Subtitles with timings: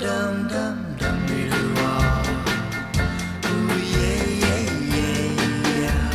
[0.00, 2.22] dum dum dum dee doo ah.
[3.46, 4.62] Ooh yeah yeah
[4.94, 6.12] yeah yeah.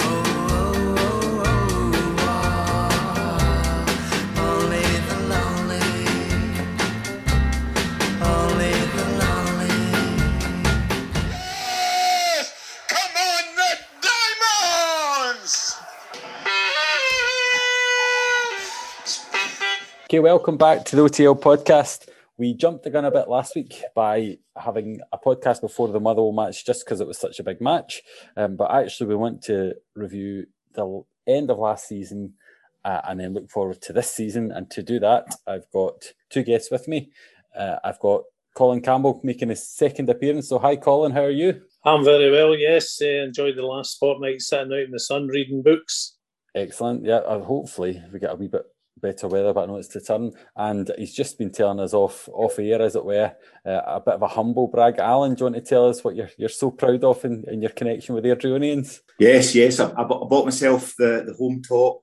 [0.00, 0.08] Oh
[0.50, 3.86] oh oh oh ah.
[4.48, 5.88] Only the lonely,
[8.34, 9.78] only the lonely.
[12.92, 13.70] Come on, the
[14.04, 15.54] Diamonds!
[20.04, 22.06] Okay, welcome back to the OTL podcast.
[22.38, 26.32] We jumped the gun a bit last week by having a podcast before the Motherwell
[26.32, 28.00] match just because it was such a big match.
[28.36, 32.34] Um, but actually, we want to review the end of last season
[32.84, 34.52] uh, and then look forward to this season.
[34.52, 37.10] And to do that, I've got two guests with me.
[37.56, 38.22] Uh, I've got
[38.54, 40.48] Colin Campbell making his second appearance.
[40.48, 41.62] So, hi, Colin, how are you?
[41.84, 43.00] I'm very well, yes.
[43.02, 46.16] Uh, enjoyed the last fortnight sitting out in the sun reading books.
[46.54, 47.04] Excellent.
[47.04, 48.62] Yeah, uh, hopefully we get a wee bit
[49.00, 50.32] better weather, but I know it's to turn.
[50.56, 53.32] And he's just been telling us off off air, as it were,
[53.66, 54.98] uh, a bit of a humble brag.
[54.98, 57.62] Alan, do you want to tell us what you're you're so proud of in, in
[57.62, 59.00] your connection with the Airdrieonians?
[59.18, 59.80] Yes, yes.
[59.80, 62.02] I, I bought myself the, the home top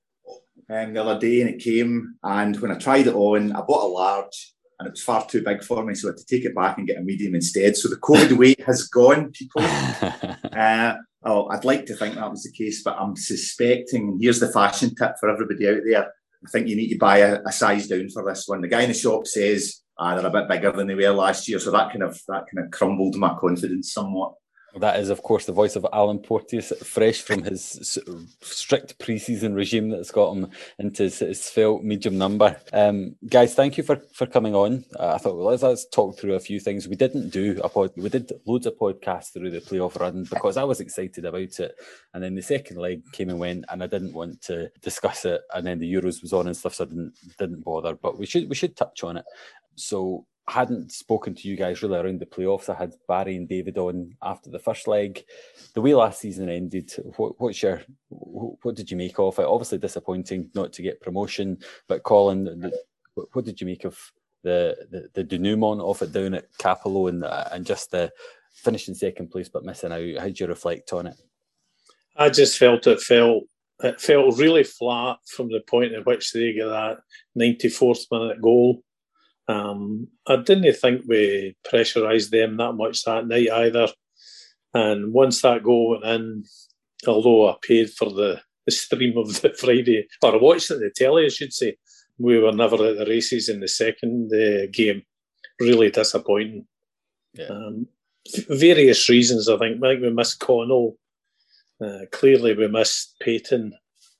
[0.68, 2.14] um, the other day and it came.
[2.22, 5.42] And when I tried it on, I bought a large and it was far too
[5.42, 5.94] big for me.
[5.94, 7.76] So I had to take it back and get a medium instead.
[7.76, 9.62] So the COVID weight has gone, people.
[10.56, 14.08] Uh, oh, I'd like to think that was the case, but I'm suspecting.
[14.08, 16.10] and Here's the fashion tip for everybody out there.
[16.44, 18.60] I think you need to buy a, a size down for this one.
[18.60, 21.48] The guy in the shop says ah, they're a bit bigger than they were last
[21.48, 24.34] year, so that kind of that kind of crumbled my confidence somewhat.
[24.78, 27.98] That is, of course, the voice of Alan Porteous, fresh from his
[28.42, 32.56] strict pre-season regime that's got him into his, his svelte medium number.
[32.72, 34.84] Um, guys, thank you for, for coming on.
[34.98, 36.88] Uh, I thought, well, let's, let's talk through a few things.
[36.88, 40.56] We didn't do a pod, we did loads of podcasts through the playoff run because
[40.56, 41.74] I was excited about it,
[42.12, 45.40] and then the second leg came and went, and I didn't want to discuss it,
[45.54, 47.94] and then the Euros was on and stuff, so I didn't didn't bother.
[47.94, 49.24] But we should we should touch on it.
[49.76, 52.68] So hadn't spoken to you guys really around the playoffs.
[52.68, 55.24] I had Barry and David on after the first leg.
[55.74, 59.44] The way last season ended, what, what's your what did you make of it?
[59.44, 61.58] Obviously disappointing not to get promotion,
[61.88, 62.70] but Colin,
[63.14, 63.98] what, did you make of
[64.44, 68.12] the, the the denouement of it down at Cappielow and uh, and just the
[68.54, 70.22] finishing second place but missing out?
[70.22, 71.16] How do you reflect on it?
[72.16, 73.44] I just felt it felt
[73.82, 76.98] it felt really flat from the point at which they get that
[77.38, 78.82] 94th minute goal.
[79.48, 83.88] Um, I didn't think we pressurised them that much that night either.
[84.74, 86.44] And once that goal went in,
[87.06, 90.80] although I paid for the, the stream of the Friday, or I watched it on
[90.80, 91.76] the telly, I should say,
[92.18, 95.02] we were never at the races in the second uh, game.
[95.60, 96.66] Really disappointing.
[97.34, 97.46] Yeah.
[97.46, 97.86] Um,
[98.48, 99.82] various reasons, I think.
[99.82, 100.96] I think we missed Connell.
[101.82, 103.72] Uh, clearly, we missed Peyton.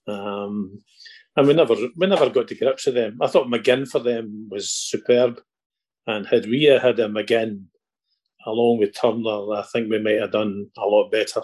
[0.06, 0.82] Um,
[1.36, 3.18] and we never we never got to grips with them.
[3.20, 5.40] I thought McGinn for them was superb,
[6.06, 7.64] and had we had a McGinn
[8.46, 11.42] along with Turner, I think we might have done a lot better.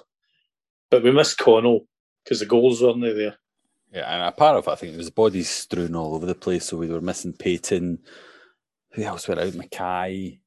[0.91, 1.87] But we missed Connell
[2.25, 3.37] because the goals weren't there.
[3.93, 6.35] Yeah, and a part of it, I think, it was bodies strewn all over the
[6.35, 6.67] place.
[6.67, 7.99] So we were missing Peyton.
[8.93, 9.55] Who else went out?
[9.55, 10.41] Mackay,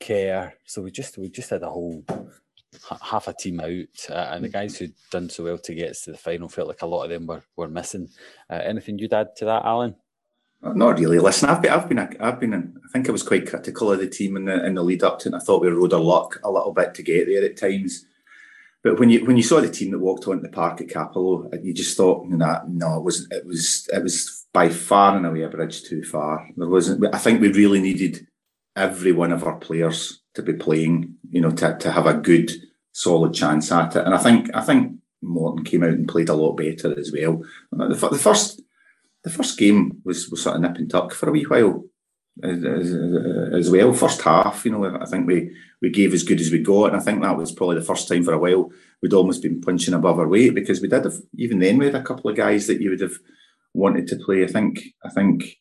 [0.00, 0.54] Kerr.
[0.64, 2.04] So we just we just had a whole
[3.00, 6.02] half a team out, uh, and the guys who'd done so well to get us
[6.02, 8.08] to the final felt like a lot of them were were missing.
[8.50, 9.94] Uh, anything you'd add to that, Alan?
[10.60, 11.20] Not really.
[11.20, 12.54] Listen, I've been, I've been, I've been.
[12.54, 15.20] I think I was quite critical of the team in the in the lead up
[15.20, 15.32] to it.
[15.32, 18.04] And I thought we rode our luck a little bit to get there at times.
[18.82, 21.64] But when you when you saw the team that walked onto the park at Cappielow,
[21.64, 23.32] you just thought, no, no, it wasn't.
[23.32, 26.48] It was it was by far and away a bridge too far.
[26.56, 27.14] There wasn't.
[27.14, 28.26] I think we really needed
[28.74, 31.14] every one of our players to be playing.
[31.30, 32.50] You know, to to have a good,
[32.92, 34.04] solid chance at it.
[34.04, 37.42] And I think I think Morton came out and played a lot better as well.
[37.72, 38.62] The, the first
[39.24, 41.84] the first game was, was sort of nip and tuck for a wee while
[42.42, 42.94] as, as,
[43.52, 43.92] as well.
[43.92, 46.96] First half, you know, I think we, we gave as good as we got, and
[46.96, 48.70] I think that was probably the first time for a while
[49.02, 51.94] we'd almost been punching above our weight because we did have even then we had
[51.94, 53.16] a couple of guys that you would have
[53.74, 54.44] wanted to play.
[54.44, 55.56] I think I think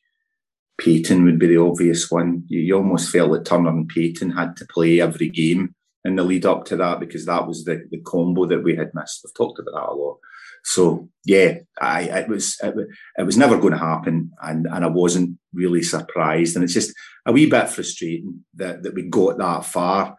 [0.77, 2.43] Peyton would be the obvious one.
[2.47, 5.75] You, you almost felt that Turner and Peyton had to play every game
[6.05, 8.91] in the lead up to that because that was the, the combo that we had
[8.93, 9.21] missed.
[9.23, 10.17] We've talked about that a lot.
[10.63, 12.75] So yeah, I it was it,
[13.17, 16.55] it was never going to happen, and and I wasn't really surprised.
[16.55, 16.93] And it's just
[17.25, 20.17] a wee bit frustrating that that we got that far,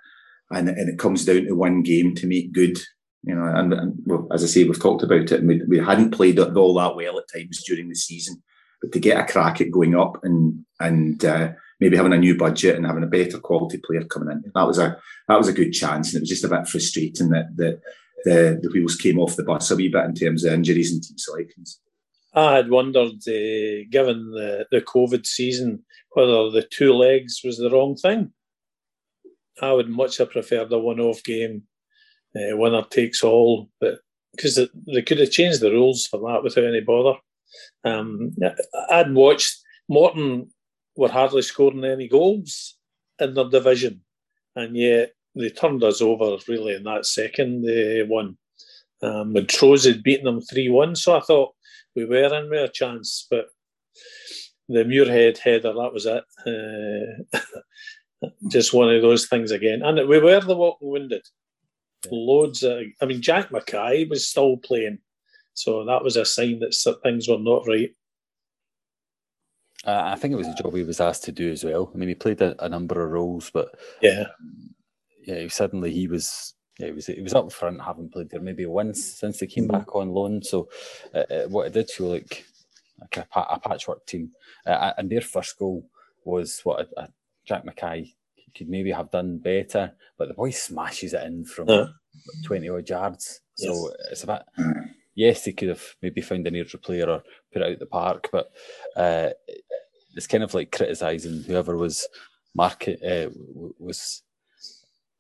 [0.51, 2.79] and and it comes down to one game to make good.
[3.25, 5.79] You know, and, and well, as I say, we've talked about it, and we, we
[5.79, 8.43] hadn't played all that well at times during the season,
[8.81, 12.37] but to get a crack at going up and and uh, maybe having a new
[12.37, 14.97] budget and having a better quality player coming in, that was a
[15.29, 17.81] that was a good chance, and it was just a bit frustrating that that
[18.25, 21.03] the, the wheels came off the bus a wee bit in terms of injuries and
[21.03, 21.81] team selections.
[22.35, 27.71] I had wondered, uh, given the, the COVID season, whether the two legs was the
[27.71, 28.33] wrong thing.
[29.61, 31.63] I would much have preferred a one-off game,
[32.37, 34.01] uh, winner takes all, but
[34.37, 37.19] because they could have changed the rules for that without any bother.
[37.85, 38.35] Um,
[38.91, 40.51] I'd watched Morton
[40.97, 42.77] were hardly scoring any goals
[43.19, 44.03] in their division,
[44.57, 48.37] and yet they turned us over really in that second uh, one.
[49.01, 51.55] Um, Montrose had beaten them 3 1, so I thought
[51.95, 53.47] we were in with a chance, but
[54.69, 56.25] the Muirhead header, that was it.
[56.47, 57.39] Uh,
[58.49, 59.83] just one of those things again.
[59.83, 61.23] And we were the walking wounded.
[62.11, 64.99] Loads of, I mean, Jack Mackay was still playing,
[65.59, 66.73] so that was a sign that
[67.03, 67.91] things were not right.
[69.85, 71.91] Uh, I think it was a job he was asked to do as well.
[71.93, 74.27] I mean, he played a, a number of roles, but yeah,
[75.27, 78.67] yeah, suddenly he was yeah, he was he was up front, having played there maybe
[78.67, 79.79] once since they came mm-hmm.
[79.79, 80.43] back on loan.
[80.45, 80.69] So
[81.13, 82.47] uh, uh, what it did feel like
[83.01, 84.31] like a, a patchwork team,
[84.65, 85.89] uh, and their first goal
[86.25, 87.09] was what a, a
[87.45, 88.15] Jack Mackay
[88.57, 91.87] could maybe have done better, but the boy smashes it in from uh,
[92.45, 93.41] twenty odd yards.
[93.57, 94.13] So yes.
[94.13, 94.43] it's a bit.
[95.19, 98.29] Yes, he could have maybe found an neutral player or put it out the park,
[98.31, 98.53] but
[98.95, 99.31] uh,
[100.15, 102.07] it's kind of like criticising whoever was
[102.55, 103.29] market uh,
[103.81, 104.23] was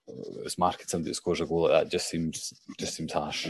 [0.07, 3.49] was market somebody that scores a goal like that just seems just seems harsh.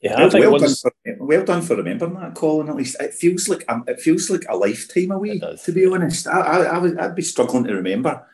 [0.00, 2.68] Yeah, well, well done, for, well done for remembering that, Colin.
[2.68, 5.40] At least it feels like um, it feels like a lifetime away.
[5.40, 8.24] To be honest, I, I, I would I'd be struggling to remember,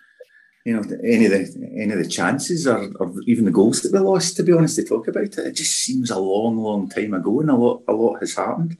[0.66, 3.92] you know, any of the any of the chances or, or even the goals that
[3.92, 4.36] we lost.
[4.36, 7.40] To be honest, to talk about it, it just seems a long, long time ago,
[7.40, 8.76] and a lot a lot has happened.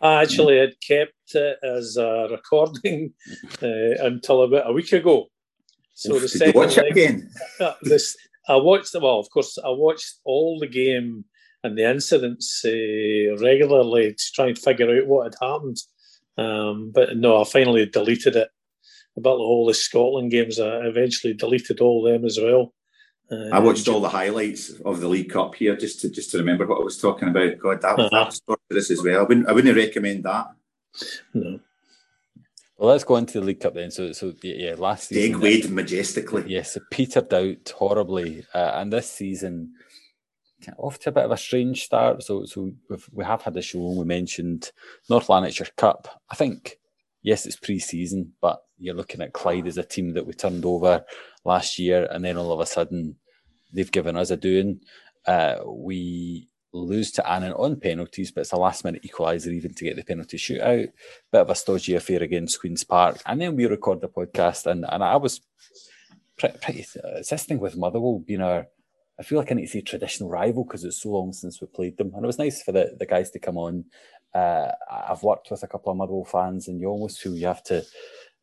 [0.00, 3.12] I actually had kept it as a recording
[3.62, 5.26] uh, until about a week ago.
[5.92, 7.30] So Oof, the second watch leg, it again.
[7.60, 8.16] Uh, this
[8.48, 8.94] I watched.
[8.94, 11.26] Well, of course, I watched all the game
[11.62, 15.76] and the incidents uh, regularly to try and figure out what had happened.
[16.38, 18.48] Um, but no, I finally deleted it.
[19.18, 22.72] About all the Scotland games, I eventually deleted all them as well.
[23.30, 26.38] Uh, I watched all the highlights of the League Cup here just to just to
[26.38, 27.58] remember what I was talking about.
[27.58, 28.56] God, that was uh-huh.
[28.70, 29.20] this as well.
[29.20, 30.46] I wouldn't I wouldn't recommend that.
[31.34, 31.60] No.
[32.78, 33.90] Well, let's go into the League Cup then.
[33.90, 36.44] So, so yeah, last season, Egg weighed majestically.
[36.46, 39.74] Yes, it petered out horribly, uh, and this season
[40.76, 42.22] off to a bit of a strange start.
[42.22, 43.94] So, so we've, we have had a show.
[43.98, 44.70] We mentioned
[45.10, 46.22] North Lanarkshire Cup.
[46.30, 46.78] I think
[47.22, 51.04] yes, it's pre-season, but you're looking at Clyde as a team that we turned over
[51.44, 53.16] last year, and then all of a sudden
[53.72, 54.80] they've given us a doing.
[55.26, 59.84] Uh, we lose to Annan on penalties, but it's a last minute equaliser even to
[59.84, 60.88] get the penalty shootout.
[61.32, 63.20] Bit of a stodgy affair against Queen's Park.
[63.26, 65.40] And then we record the podcast, and, and I was
[66.38, 66.86] pretty, pretty
[67.16, 68.66] it's this thing with Motherwell being our,
[69.18, 71.66] I feel like I need to say traditional rival because it's so long since we
[71.66, 72.12] played them.
[72.14, 73.84] And it was nice for the, the guys to come on.
[74.34, 77.62] Uh, I've worked with a couple of Motherwell fans, and you almost feel you have
[77.64, 77.82] to,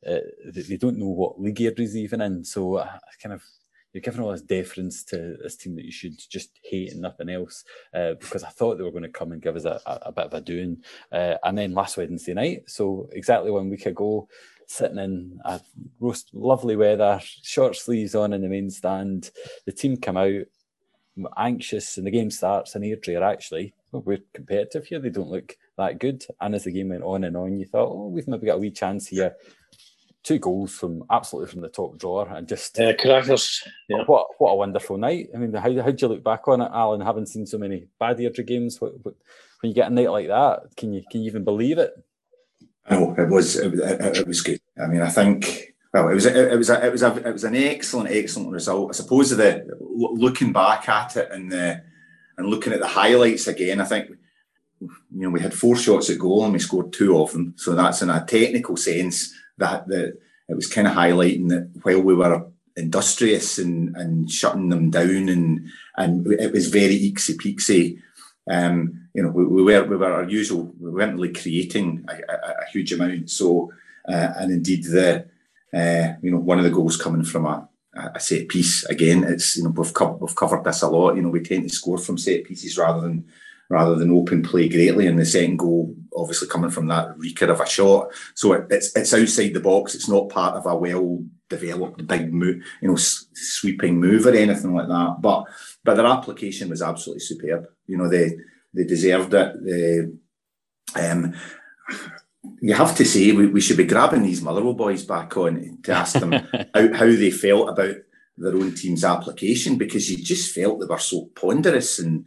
[0.05, 2.43] uh, they don't know what league you're even in.
[2.43, 3.43] So I kind of
[3.95, 7.29] you're giving all this deference to this team that you should just hate and nothing
[7.29, 7.63] else.
[7.93, 10.11] Uh, because I thought they were going to come and give us a, a, a
[10.11, 10.83] bit of a doing.
[11.13, 14.27] Uh, and then last Wednesday night, so exactly one week ago,
[14.67, 15.61] sitting in a
[16.01, 19.31] roast, lovely weather, short sleeves on in the main stand,
[19.65, 20.43] the team come out
[21.37, 22.75] anxious, and the game starts.
[22.75, 24.99] And Airdrie are actually well, we're competitive here.
[24.99, 26.25] They don't look that good.
[26.41, 28.59] And as the game went on and on, you thought, oh, we've maybe got a
[28.59, 29.35] wee chance here
[30.25, 33.63] two goals from absolutely from the top drawer and just uh, crackers.
[33.87, 34.03] Yeah.
[34.05, 35.29] What what a wonderful night.
[35.33, 37.01] I mean, how how do you look back on it, Alan?
[37.01, 39.15] Having seen so many bad Airdrie games, what, what,
[39.61, 41.93] when you get a night like that, can you can you even believe it?
[42.89, 44.59] Oh, it was it, it, it was good.
[44.81, 45.73] I mean, I think.
[45.93, 48.51] Well, it was it, it was a, it was a, it was an excellent excellent
[48.51, 48.89] result.
[48.89, 51.83] I suppose the looking back at it and the
[52.37, 54.09] and looking at the highlights again, I think
[54.81, 57.53] you know we had four shots at goal and we scored two of them.
[57.55, 62.01] So that's in a technical sense that the it was kind of highlighting that while
[62.01, 62.47] we were
[62.77, 67.99] industrious and, and shutting them down and and it was very eeksy peeksy.
[68.49, 70.73] Um, you know, we, we, were we were our usual.
[70.79, 73.29] We weren't really creating a, a, a huge amount.
[73.31, 73.71] So,
[74.07, 75.25] uh, and indeed the
[75.73, 79.23] uh, you know one of the goals coming from a, a set piece again.
[79.23, 81.15] It's you know we've co- we've covered this a lot.
[81.15, 83.25] You know, we tend to score from set pieces rather than
[83.69, 85.07] rather than open play greatly.
[85.07, 88.95] And the second goal, obviously coming from that reeker of a shot, so it, it's
[88.95, 89.95] it's outside the box.
[89.95, 94.73] It's not part of a well developed big move, you know, sweeping move or anything
[94.73, 95.17] like that.
[95.21, 95.45] But
[95.83, 97.67] but their application was absolutely superb.
[97.87, 98.37] You know, they
[98.73, 99.63] they deserved it.
[99.63, 101.33] They, um,
[102.61, 105.91] you have to say we, we should be grabbing these Motherwell boys back on to
[105.91, 106.31] ask them
[106.73, 107.95] how, how they felt about
[108.37, 112.25] their own team's application because you just felt they were so ponderous and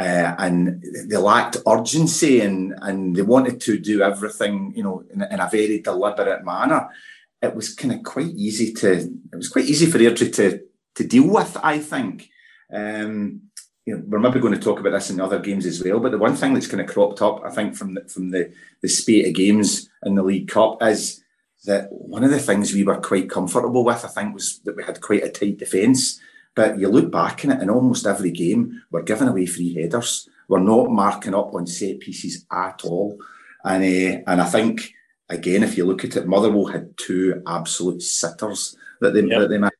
[0.00, 5.20] uh, and they lacked urgency and and they wanted to do everything, you know, in,
[5.22, 6.88] in a very deliberate manner.
[7.42, 10.60] It was kind of quite easy to it was quite easy for Airdrie to
[10.94, 12.30] to deal with, I think.
[12.72, 13.42] Um,
[13.84, 16.00] you know, we're maybe going to talk about this in other games as well.
[16.00, 18.52] But the one thing that's kind of cropped up, I think, from the, from the
[18.80, 21.22] the spate of games in the League Cup is
[21.66, 24.82] that one of the things we were quite comfortable with, I think, was that we
[24.82, 26.20] had quite a tight defence.
[26.60, 30.28] But you look back in it, in almost every game, we're giving away free headers.
[30.46, 33.18] We're not marking up on set pieces at all.
[33.64, 34.92] And uh, and I think
[35.30, 39.40] again, if you look at it, Motherwell had two absolute sitters that they yep.
[39.40, 39.56] that they.
[39.56, 39.70] There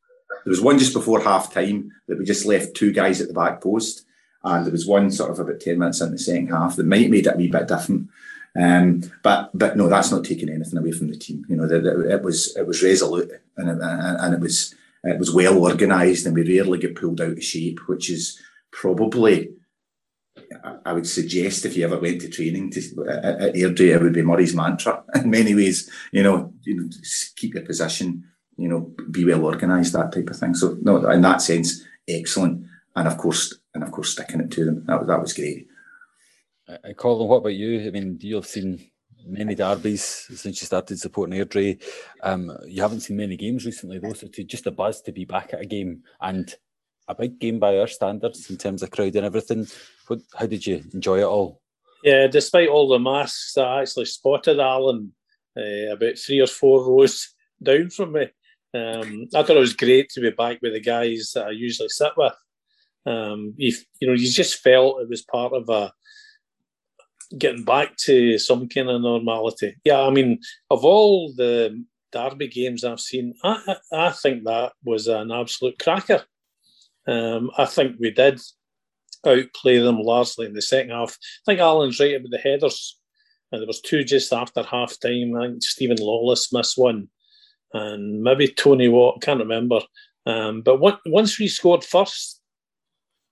[0.46, 3.60] was one just before half time that we just left two guys at the back
[3.60, 4.06] post,
[4.42, 7.02] and there was one sort of about ten minutes in the second half that might
[7.02, 8.08] have made it a wee bit different.
[8.58, 11.44] Um, but but no, that's not taking anything away from the team.
[11.46, 15.18] You know, the, the, it was it was resolute and it, and it was it
[15.18, 18.40] was well organised, and we rarely get pulled out of shape, which is
[18.70, 19.50] probably.
[20.84, 24.22] I would suggest if you ever went to training to at Airdrie, it would be
[24.22, 25.90] Murray's mantra in many ways.
[26.12, 26.88] You know, you know,
[27.36, 28.24] keep your position.
[28.56, 30.54] You know, be well organised, that type of thing.
[30.54, 32.66] So no, in that sense, excellent.
[32.94, 34.84] And of course, and of course, sticking it to them.
[34.86, 35.66] That that was great.
[36.68, 37.86] Uh, Colin, what about you?
[37.86, 38.89] I mean, you've seen
[39.26, 41.82] many derbies since you started supporting Airdrie.
[42.22, 45.24] Um, you haven't seen many games recently, though, so to just a buzz to be
[45.24, 46.54] back at a game and
[47.08, 49.66] a big game by our standards in terms of crowd and everything.
[50.06, 51.60] What, how did you enjoy it all?
[52.02, 55.12] Yeah, despite all the masks, I actually spotted Alan
[55.56, 58.28] uh, about three or four rows down from me.
[58.72, 61.88] Um, I thought it was great to be back with the guys that I usually
[61.88, 62.34] sit with.
[63.04, 65.92] Um, you, you know, you just felt it was part of a
[67.38, 69.76] getting back to some kind of normality.
[69.84, 75.06] Yeah, I mean, of all the Derby games I've seen, I, I think that was
[75.06, 76.24] an absolute cracker.
[77.06, 78.40] Um, I think we did
[79.26, 81.10] outplay them largely in the second half.
[81.12, 82.98] I think Alan's right about the headers.
[83.52, 85.36] And there was two just after half time.
[85.36, 87.08] I think Steven Lawless missed one,
[87.72, 89.16] and maybe Tony Watt.
[89.20, 89.80] I can't remember.
[90.24, 92.40] Um, but once we scored first,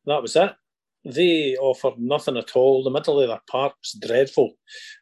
[0.07, 0.53] that was it
[1.05, 2.83] they offered nothing at all.
[2.83, 4.53] The middle of the park was dreadful,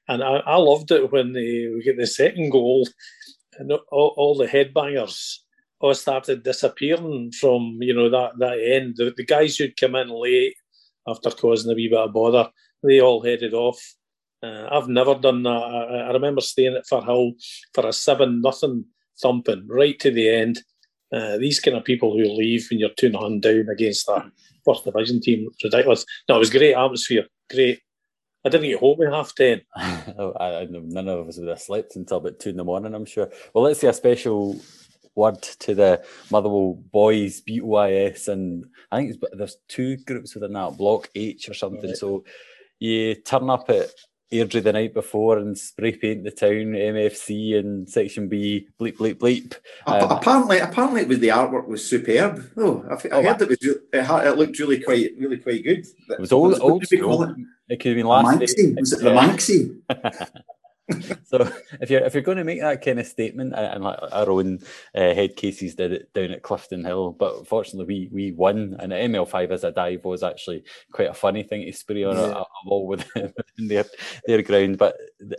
[0.08, 2.86] and I, I loved it when they we get the second goal,
[3.58, 5.38] and all, all the headbangers
[5.80, 8.94] all started disappearing from you know that that end.
[8.96, 10.54] The, the guys who'd come in late
[11.08, 12.50] after causing a wee bit of bother,
[12.82, 13.80] they all headed off.
[14.42, 15.50] Uh, I've never done that.
[15.50, 17.32] I, I remember staying at Firhill
[17.74, 18.84] for a seven nothing
[19.20, 20.60] thumping right to the end.
[21.12, 24.26] Uh, these kind of people who leave when you're two nothing down against that
[24.66, 25.48] first division team.
[25.50, 26.04] It's ridiculous.
[26.28, 27.26] No, it was great atmosphere.
[27.50, 27.80] Great.
[28.44, 29.62] I didn't get home at half ten.
[30.18, 33.06] oh, I, none of us would have slept until about two in the morning, I'm
[33.06, 33.30] sure.
[33.52, 34.60] Well, let's say a special
[35.16, 41.10] word to the Motherwell boys, BOIS, and I think there's two groups within that, Block
[41.14, 41.90] H or something.
[41.90, 41.96] Right.
[41.96, 42.24] So
[42.78, 43.90] you turn up at
[44.32, 49.14] Airdrie the night before and spray paint the town, MFC and Section B, bleep bleep
[49.14, 49.54] bleep.
[49.86, 52.44] Um, apparently, apparently, it was the artwork was superb.
[52.56, 55.86] Oh, I, I oh, heard it was it, it looked really quite really quite good.
[56.08, 56.82] It was old, old.
[56.82, 56.90] It?
[57.68, 58.40] it could have been last.
[58.40, 58.78] Banksy.
[58.80, 59.80] Was it the Banksy?
[61.24, 61.50] so
[61.80, 64.60] if you're if you're going to make that kind of statement, and like our own
[64.94, 68.92] uh, head cases did it down at Clifton Hill, but fortunately we we won, and
[68.92, 70.62] ML5 as a dive was actually
[70.92, 72.22] quite a funny thing to spray on yeah.
[72.22, 73.84] a, a, wall within, their
[74.26, 74.78] their ground.
[74.78, 74.96] But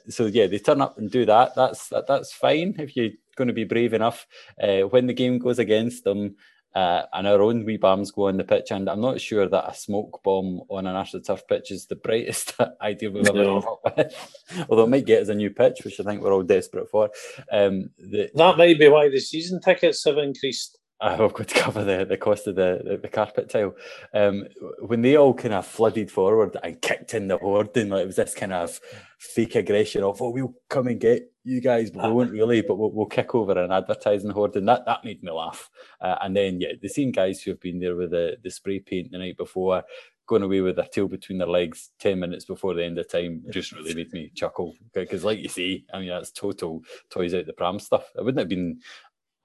[0.10, 1.56] so yeah, they turn up and do that.
[1.56, 4.27] That's that, that's fine if you're going to be brave enough.
[4.62, 6.36] Uh, when the game goes against them,
[6.77, 8.69] uh, and our own wee bombs go on the pitch.
[8.69, 12.53] And I'm not sure that a smoke bomb on an AstroTurf pitch is the brightest
[12.81, 14.65] idea we've ever come up with.
[14.69, 17.10] Although it might get us a new pitch, which I think we're all desperate for.
[17.51, 20.77] Um, the, that might be why the season tickets have increased.
[21.00, 23.75] I've got to cover the, the cost of the, the, the carpet tile.
[24.13, 24.46] Um,
[24.80, 28.16] when they all kind of flooded forward and kicked in the hoarding, like it was
[28.16, 28.80] this kind of
[29.20, 32.77] fake aggression of, oh, we'll come and get you guys, but we won't really, but
[32.77, 34.66] we'll, we'll kick over an advertising hoarding.
[34.66, 35.70] That that made me laugh.
[36.01, 38.80] Uh, and then, yeah, the same guys who have been there with the, the spray
[38.80, 39.84] paint the night before,
[40.27, 43.44] going away with their tail between their legs 10 minutes before the end of time
[43.50, 44.75] just really made me chuckle.
[44.94, 48.12] Because, like you say, I mean, that's total toys out the pram stuff.
[48.16, 48.82] It wouldn't have been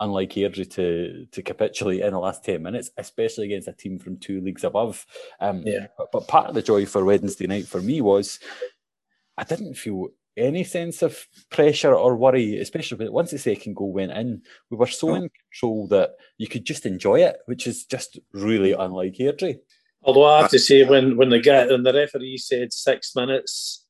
[0.03, 4.19] unlike Airdrie to to capitulate in the last 10 minutes, especially against a team from
[4.19, 5.07] two leagues above.
[5.41, 5.87] Um, yeah.
[5.97, 8.41] But, but part of the joy for Wednesday night for me was
[9.39, 14.13] I didn't feel any sense of pressure or worry, especially once the second goal went
[14.13, 14.43] in.
[14.71, 18.73] We were so in control that you could just enjoy it, which is just really
[18.73, 19.61] unlike Airdrie.
[20.03, 23.82] Although I have to say, when when the guy and the referee said six minutes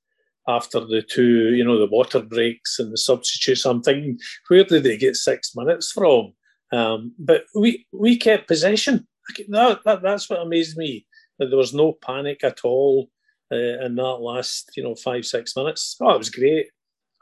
[0.48, 4.18] after the two, you know, the water breaks and the substitutes, I'm thinking,
[4.48, 6.32] where did they get six minutes from?
[6.72, 9.06] Um, but we we kept possession.
[9.48, 11.06] That, that, that's what amazed me.
[11.38, 13.10] That there was no panic at all
[13.52, 15.96] uh, in that last, you know, five six minutes.
[16.00, 16.66] Oh, it was great.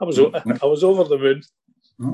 [0.00, 1.42] I was o- I was over the moon.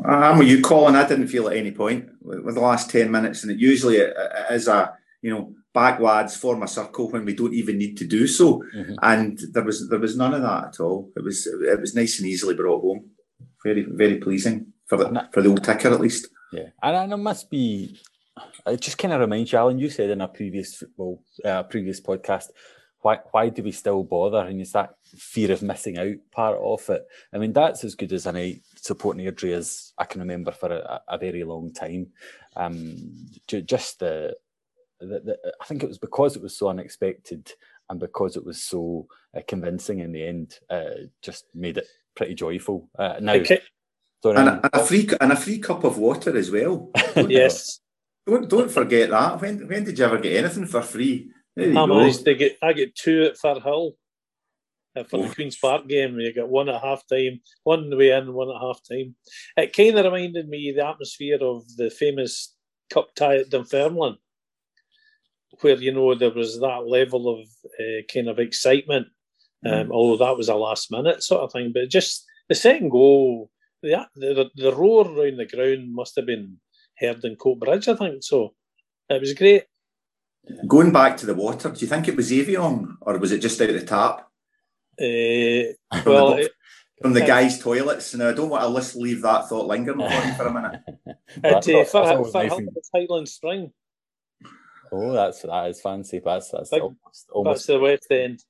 [0.04, 0.96] I'm with you, Colin.
[0.96, 3.96] I didn't feel at any point with with the last ten minutes, and it usually
[3.98, 4.92] it- it is a
[5.23, 8.62] you know back lads form a circle when we don't even need to do so,
[8.75, 8.96] Mhm.
[9.02, 11.11] and there was there was none of that at all.
[11.16, 13.11] It was it was nice and easily brought home.
[13.64, 16.28] Very very pleasing for the for the old ticker at least.
[16.52, 17.99] Yeah, and, and it must be.
[18.66, 19.78] It just kind of reminds you, Alan.
[19.78, 22.49] You said in a previous football, uh, previous podcast,
[23.00, 24.38] why why do we still bother?
[24.46, 27.02] And it's that fear of missing out part of it.
[27.32, 31.00] I mean, that's as good as any supporting Airdrie as I can remember for a,
[31.08, 32.08] a very long time.
[32.56, 32.96] Um,
[33.49, 34.37] just the,
[35.00, 37.52] the, the, I think it was because it was so unexpected
[37.90, 42.34] and because it was so uh, convincing in the end, uh, just made it pretty
[42.34, 42.88] joyful.
[42.98, 43.60] Uh, now, Okay.
[44.22, 46.90] sorry, And a, and a free and a free cup of water as well.
[47.28, 47.80] Yes,
[48.26, 49.40] Don't don't forget that.
[49.40, 51.30] When when did you ever get anything for free?
[51.54, 51.94] There you I go.
[51.98, 52.58] managed to get.
[52.62, 53.92] I get two at Firhill
[54.96, 55.32] uh, for the Oh.
[55.32, 56.18] Queens Park game.
[56.18, 59.14] You get one at half time, one on the way in, one at half time.
[59.56, 62.54] It kind of reminded me the atmosphere of the famous
[62.90, 64.16] cup tie at Dunfermline,
[65.60, 67.48] where you know there was that level of
[67.80, 69.08] uh, kind of excitement.
[69.64, 73.50] Um, Although that was a last minute sort of thing, but just the second goal,
[73.82, 76.58] the the, the roar around the ground must have been
[76.98, 77.88] heard in Coatbridge.
[77.88, 78.54] I think so.
[79.08, 79.64] It was great.
[80.68, 83.60] Going back to the water, do you think it was Evian or was it just
[83.60, 84.28] out of the tap
[85.00, 86.52] Uh, From well, the, it,
[87.02, 87.26] from the Yeah.
[87.34, 88.14] guys' toilets?
[88.14, 90.80] Now, I don't want to just leave that thought lingering for for a minute.
[91.42, 93.72] That's- uh, that's for, for nice Highland Spring.
[94.93, 96.21] Oh, that's that is fancy.
[96.25, 98.45] That's that's Big- almost, That's the West End.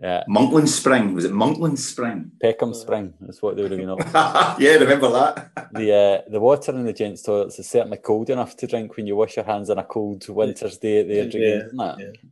[0.00, 0.22] yeah.
[0.28, 2.30] Monkland Spring, was it Monkland Spring?
[2.42, 3.88] Peckham Spring That's what they were doing.
[4.14, 5.50] yeah, remember that.
[5.72, 5.94] the
[6.26, 9.16] uh, the water in the gents' toilets is certainly cold enough to drink when you
[9.16, 11.98] wash your hands on a cold winter's day at the Airdrie Yeah, Games, isn't it?
[12.22, 12.28] yeah.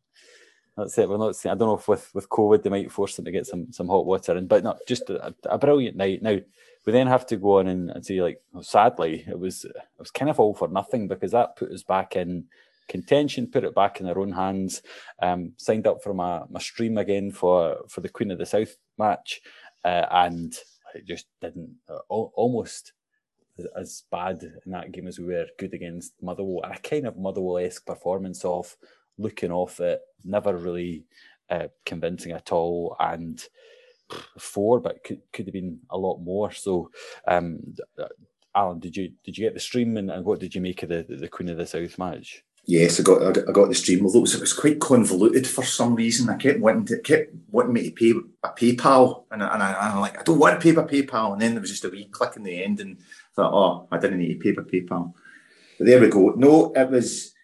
[0.76, 1.08] That's it.
[1.08, 1.52] We're not seeing.
[1.52, 3.86] I don't know if with, with COVID they might force them to get some some
[3.88, 6.20] hot water in, but no, just a, a brilliant night.
[6.20, 6.36] Now
[6.84, 9.76] we then have to go on and, and say like, oh, sadly, it was it
[9.98, 12.46] was kind of all for nothing because that put us back in
[12.88, 14.82] contention, put it back in their own hands.
[15.22, 18.76] Um, signed up for my, my stream again for for the Queen of the South
[18.98, 19.40] match,
[19.84, 20.54] uh, and
[20.94, 22.92] it just didn't uh, al- almost
[23.76, 26.62] as- bad in that game as we were good against Motherwell.
[26.64, 28.76] A kind of Motherwell esque performance of
[29.18, 31.04] looking off it, never really
[31.50, 33.42] uh, convincing at all, and
[34.38, 36.52] four, but could could have been a lot more.
[36.52, 36.90] So,
[37.26, 37.60] um,
[38.54, 40.88] Alan, did you did you get the stream and, and what did you make of
[40.88, 42.44] the the Queen of the South match?
[42.66, 44.04] Yes, I got I got, the stream.
[44.04, 46.30] Although it was, it was quite convoluted for some reason.
[46.30, 49.72] I kept wanting to kept wanting me to pay a PayPal, and, I, and, I,
[49.74, 51.32] I'm like, I don't want to pay by PayPal.
[51.32, 53.88] And then there was just a wee click in the end, and I thought, oh,
[53.92, 55.12] I didn't need to pay by PayPal.
[55.78, 56.30] But there we go.
[56.36, 57.34] No, it was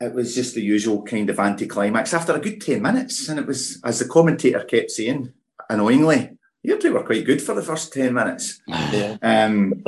[0.00, 3.46] it was just the usual kind of anticlimax after a good ten minutes, and it
[3.46, 5.32] was as the commentator kept saying,
[5.70, 8.60] annoyingly, Airdrie were quite good for the first ten minutes.
[8.92, 9.16] Yeah.
[9.22, 9.82] Um,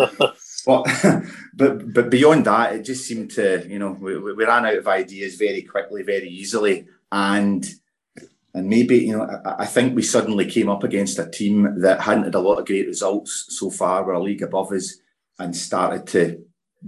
[1.54, 4.76] but but beyond that, it just seemed to you know we, we we ran out
[4.76, 7.66] of ideas very quickly, very easily, and
[8.54, 12.02] and maybe you know I, I think we suddenly came up against a team that
[12.02, 14.96] hadn't had a lot of great results so far, were a league above us,
[15.38, 16.44] and started to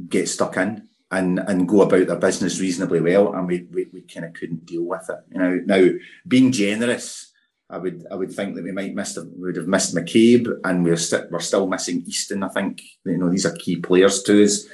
[0.08, 4.02] get stuck in and and go about their business reasonably well, and we we, we
[4.02, 5.20] kind of couldn't deal with it.
[5.30, 5.88] You know now
[6.26, 7.31] being generous.
[7.72, 10.96] I would I would think that we might miss would have missed McCabe and we're
[10.96, 12.42] st- we're still missing Easton.
[12.42, 14.66] I think you know these are key players to us,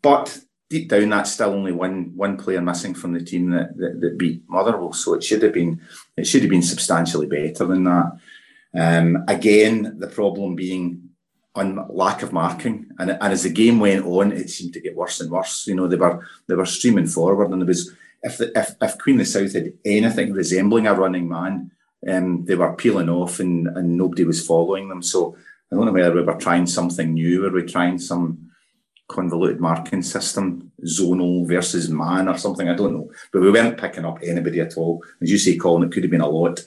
[0.00, 0.38] but
[0.70, 4.18] deep down that's still only one one player missing from the team that, that, that
[4.18, 4.92] beat Motherwell.
[4.92, 5.80] So it should have been
[6.16, 8.12] it should have been substantially better than that.
[8.76, 11.10] Um, again, the problem being
[11.56, 14.96] on lack of marking, and, and as the game went on, it seemed to get
[14.96, 15.66] worse and worse.
[15.66, 18.98] You know they were they were streaming forward, and there was if the, if if
[18.98, 21.72] Queen of the South had anything resembling a running man
[22.08, 25.02] um, they were peeling off and, and nobody was following them.
[25.02, 25.36] So
[25.70, 27.42] I don't know whether we were trying something new.
[27.42, 28.50] Were we trying some
[29.08, 32.68] convoluted marking system, zonal versus man or something?
[32.68, 33.10] I don't know.
[33.32, 35.02] But we weren't picking up anybody at all.
[35.20, 36.64] As you say, Colin, it could have been a lot.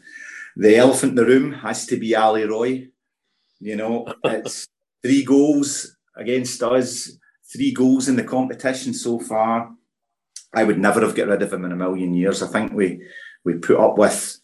[0.56, 2.88] The elephant in the room has to be Ali Roy.
[3.60, 4.68] You know, it's
[5.04, 7.18] three goals against us,
[7.54, 9.72] three goals in the competition so far.
[10.54, 12.42] I would never have got rid of him in a million years.
[12.42, 13.08] I think we
[13.44, 14.40] we put up with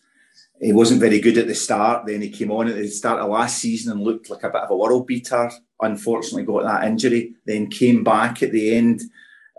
[0.60, 2.06] he wasn't very good at the start.
[2.06, 4.62] Then he came on at the start of last season and looked like a bit
[4.62, 5.52] of a world beater.
[5.82, 7.34] Unfortunately, got that injury.
[7.46, 9.02] Then came back at the end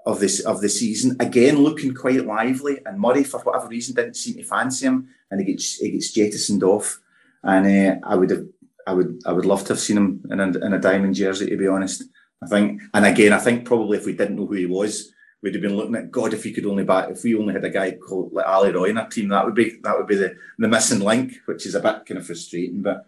[0.07, 2.79] of this of the season again, looking quite lively.
[2.87, 6.13] And Murray, for whatever reason, didn't seem to fancy him, and he gets he gets
[6.13, 7.01] jettisoned off.
[7.43, 8.47] And uh, I would have,
[8.87, 11.51] I would, I would love to have seen him in a, in a diamond jersey.
[11.51, 12.05] To be honest,
[12.43, 12.83] I think.
[12.95, 15.13] And again, I think probably if we didn't know who he was,
[15.45, 17.67] we'd have been looking at God if you could only back if we only had
[17.67, 20.17] a guy called like Ali Roy in our team, that would be that would be
[20.17, 22.81] the, the missing link, which is a bit kind of frustrating.
[22.81, 23.05] But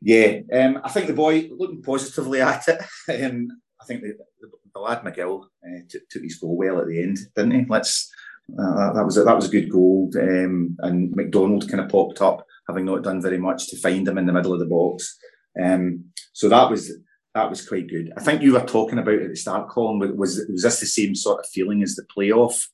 [0.00, 2.80] yeah, um, I think the boy looking positively at it.
[3.26, 6.86] Um, I think the, the, the lad McGill uh, took, took his goal well at
[6.86, 7.66] the end, didn't he?
[7.68, 8.10] Let's
[8.58, 12.22] uh, that was a, that was a good goal, um, and McDonald kind of popped
[12.22, 15.18] up, having not done very much to find him in the middle of the box.
[15.62, 16.90] Um, so that was
[17.34, 18.12] that was quite good.
[18.16, 20.16] I think you were talking about at the start, Colin.
[20.16, 22.66] Was was this the same sort of feeling as the playoff?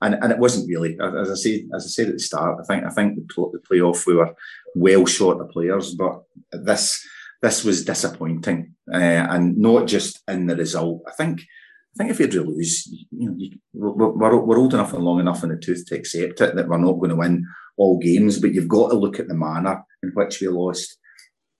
[0.00, 0.98] And and it wasn't really.
[1.00, 3.60] As I say, as I said at the start, I think I think the, the
[3.60, 4.34] playoff we were
[4.74, 7.04] well short of players, but this
[7.42, 11.02] this was disappointing, uh, and not just in the result.
[11.06, 14.92] I think I think if you do lose, you know, you, we're, we're old enough
[14.92, 17.46] and long enough in the tooth to accept it that we're not going to win
[17.76, 20.96] all games, but you've got to look at the manner in which we lost.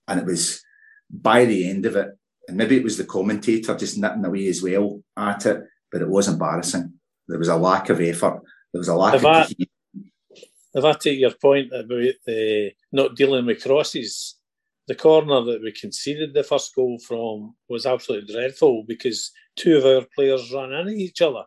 [0.07, 0.61] And it was
[1.09, 2.09] by the end of it,
[2.49, 6.09] and maybe it was the commentator just nipping away as well at it, but it
[6.09, 6.93] was embarrassing.
[7.27, 8.41] There was a lack of effort.
[8.73, 9.25] There was a lack if of.
[9.27, 9.47] I,
[10.73, 14.35] if I take your point about uh, not dealing with crosses,
[14.87, 19.85] the corner that we conceded the first goal from was absolutely dreadful because two of
[19.85, 21.43] our players ran into each other,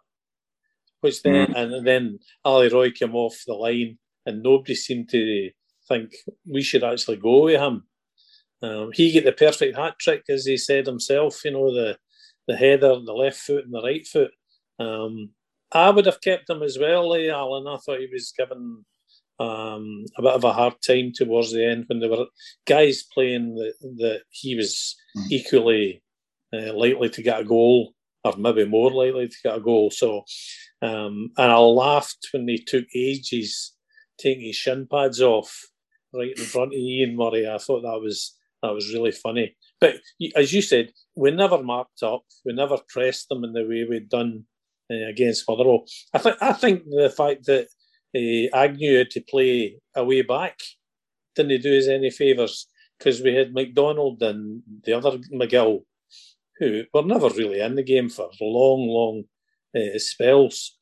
[1.00, 1.56] which then mm.
[1.56, 5.50] and then Ali Roy came off the line and nobody seemed to
[5.88, 6.14] think
[6.48, 7.82] we should actually go with him.
[8.62, 11.44] Um, he got the perfect hat trick, as he said himself.
[11.44, 11.98] You know the
[12.46, 14.30] the header, the left foot, and the right foot.
[14.78, 15.30] Um,
[15.72, 17.66] I would have kept him as well, eh, Alan.
[17.66, 18.84] I thought he was given
[19.38, 22.26] um, a bit of a hard time towards the end when there were
[22.66, 25.30] guys playing that, that he was mm.
[25.30, 26.02] equally
[26.52, 27.94] uh, likely to get a goal,
[28.24, 29.90] or maybe more likely to get a goal.
[29.90, 30.24] So,
[30.82, 33.72] um, and I laughed when they took ages
[34.18, 35.68] taking his shin pads off
[36.12, 37.48] right in front of Ian Murray.
[37.48, 39.56] I thought that was that was really funny.
[39.80, 39.96] But
[40.36, 42.22] as you said, we never marked up.
[42.44, 44.44] We never pressed them in the way we'd done
[44.90, 45.84] uh, against Motherwell.
[46.14, 47.68] I think I think the fact that
[48.14, 50.58] uh, Agnew had to play away back
[51.34, 55.80] didn't do us any favours because we had McDonald and the other McGill
[56.58, 59.24] who were never really in the game for long, long
[59.76, 60.78] uh, spells.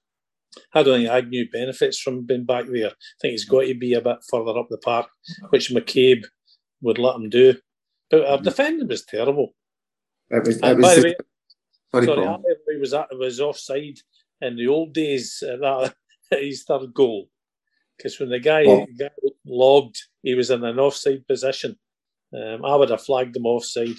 [0.75, 2.89] I don't think Agnew benefits from being back there.
[2.89, 5.09] I think he's got to be a bit further up the park,
[5.51, 6.25] which McCabe
[6.83, 7.55] would let him do.
[8.11, 8.45] But our mm-hmm.
[8.45, 9.55] defending was terrible.
[10.31, 11.15] It was, it was by the way,
[11.93, 12.39] sorry, sorry
[12.73, 13.99] he was, at, was offside
[14.41, 15.95] in the old days at that
[16.31, 17.29] his third goal.
[17.97, 18.87] Because when the guy, oh.
[18.99, 19.11] guy,
[19.45, 21.77] logged, he was in an offside position.
[22.35, 23.97] Um, I would have flagged him offside.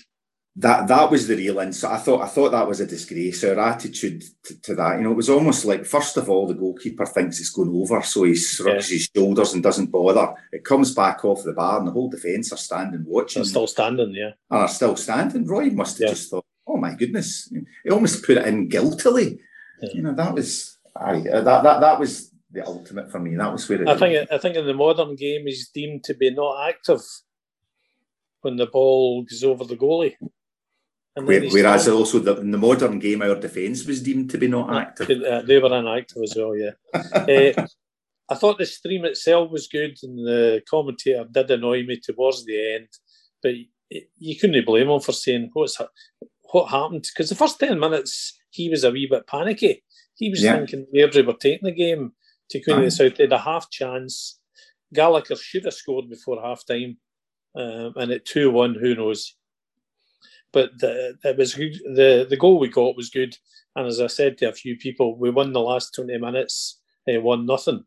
[0.58, 1.94] That that was the real insult.
[1.94, 3.42] I thought I thought that was a disgrace.
[3.46, 6.54] Our attitude to, to, that, you know, it was almost like first of all the
[6.54, 8.96] goalkeeper thinks it's going over, so he shrugs yeah.
[8.96, 10.34] his shoulders and doesn't bother.
[10.52, 13.44] It comes back off the bar, and the whole defence are standing watching.
[13.44, 14.32] They're still standing, yeah.
[14.50, 15.48] And are still standing.
[15.48, 16.14] Roy must have yeah.
[16.16, 17.50] just thought, "Oh my goodness!"
[17.86, 19.40] He almost put it in guiltily.
[19.82, 19.90] Yeah.
[19.94, 23.38] You know, that was aye, that that that was the ultimate for me.
[23.38, 24.30] That was where I think.
[24.30, 27.02] I think in the modern game, he's deemed to be not active
[28.42, 30.16] when the ball goes over the goalie.
[31.15, 34.74] Where, whereas also the, in the modern game, our defence was deemed to be not
[34.74, 35.21] active.
[35.21, 36.56] Uh, they were inactive as well.
[36.56, 36.71] Yeah.
[36.93, 37.67] uh,
[38.30, 42.76] I thought the stream itself was good, and the commentator did annoy me towards the
[42.76, 42.88] end,
[43.43, 43.56] but
[44.17, 45.78] you couldn't blame him for saying what's
[46.52, 49.84] what happened because the first ten minutes he was a wee bit panicky.
[50.15, 50.56] He was yeah.
[50.56, 52.13] thinking Airdrie were taking the game
[52.52, 53.15] to Queen of the South.
[53.15, 54.39] They had a half chance.
[54.93, 56.97] Gallagher should have scored before half time,
[57.56, 59.36] um, and at two one, who knows?
[60.54, 63.36] But the, it was the the goal we got was good,
[63.76, 67.22] and as I said to a few people, we won the last twenty minutes, uh,
[67.22, 67.86] one nothing.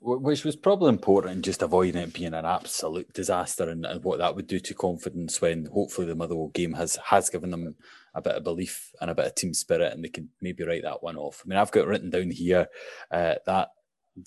[0.00, 4.18] Which was probably important in just avoiding it being an absolute disaster and, and what
[4.18, 7.74] that would do to confidence when hopefully the Motherwell game has has given them
[8.14, 10.82] a bit of belief and a bit of team spirit, and they can maybe write
[10.84, 11.42] that one off.
[11.44, 12.68] I mean, I've got written down here
[13.10, 13.70] uh, that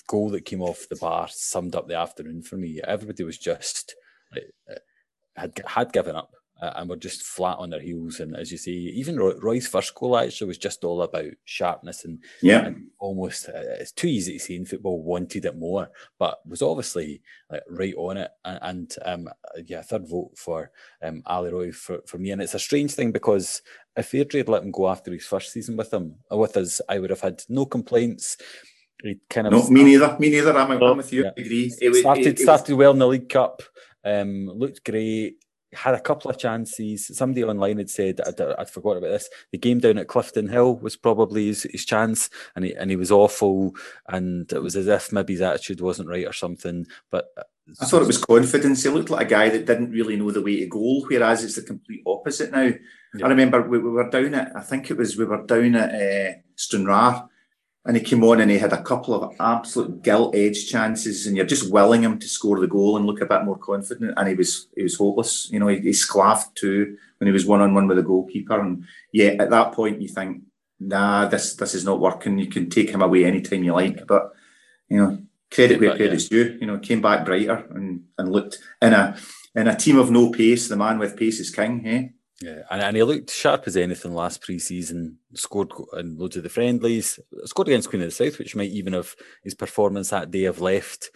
[0.08, 2.82] goal that came off the bar summed up the afternoon for me.
[2.86, 3.96] Everybody was just
[4.36, 4.76] uh,
[5.36, 8.20] had had given up uh, and were just flat on their heels.
[8.20, 12.20] And as you say, even Roy's first goal actually was just all about sharpness and,
[12.42, 16.40] yeah, and almost uh, it's too easy to say in football wanted it more, but
[16.46, 18.32] was obviously like, right on it.
[18.46, 19.30] And, and um,
[19.66, 20.72] yeah, third vote for
[21.02, 22.32] um, Ali Roy for, for me.
[22.32, 23.62] And it's a strange thing because
[23.98, 26.80] if Airdrie had let him go after his first season with him uh, with us,
[26.88, 28.38] I would have had no complaints.
[29.04, 30.16] He kind of no, me neither.
[30.20, 30.56] Me neither.
[30.56, 31.24] I'm, I'm with you.
[31.24, 31.32] Yeah.
[31.36, 31.74] I agree.
[31.80, 32.78] It, started it, it started was...
[32.78, 33.64] well in the League Cup.
[34.04, 35.38] Um, looked great
[35.74, 37.08] had a couple of chances.
[37.16, 39.30] Somebody online had said I'd, I'd forgot about this.
[39.52, 42.96] The game down at Clifton Hill was probably his, his chance, and he and he
[42.96, 43.76] was awful.
[44.08, 46.86] And it was as if maybe his attitude wasn't right or something.
[47.10, 47.44] But uh,
[47.80, 48.84] I thought it was confidence.
[48.84, 51.56] He looked like a guy that didn't really know the way to goal, whereas it's
[51.56, 52.72] the complete opposite now.
[53.14, 53.26] Yeah.
[53.26, 55.94] I remember we, we were down at, I think it was, we were down at
[55.94, 57.24] uh, Stranraer
[57.86, 61.36] and he came on and he had a couple of absolute gilt edge chances and
[61.36, 64.28] you're just willing him to score the goal and look a bit more confident and
[64.28, 65.50] he was he was hopeless.
[65.52, 68.60] You know, he, he sclaffed too when he was one on one with the goalkeeper
[68.60, 70.44] and yeah, at that point you think,
[70.80, 72.38] nah, this this is not working.
[72.38, 74.32] You can take him away anytime you like, but
[74.88, 76.58] you know, credit where credit's due.
[76.62, 79.18] You know, came back brighter and, and looked in a
[79.56, 80.68] in a team of no pace.
[80.68, 81.88] The man with pace is king.
[81.88, 82.08] Eh?
[82.42, 85.20] Yeah, and, and he looked sharp as anything last pre-season.
[85.36, 87.20] Scored in loads of the friendlies.
[87.46, 90.60] Scored against Queen of the South, which might even have his performance that day have
[90.60, 91.12] left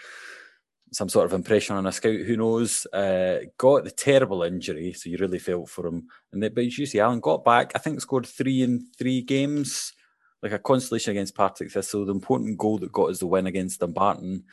[0.92, 2.22] some sort of impression on a scout.
[2.22, 2.86] Who knows?
[2.88, 6.08] Uh, got the terrible injury, so you really felt for him.
[6.32, 7.72] And then, but you see, Alan got back.
[7.76, 9.94] I think scored three in three games,
[10.42, 12.06] like a consolation against Partick Thistle.
[12.06, 14.44] The important goal that got us the win against Dumbarton.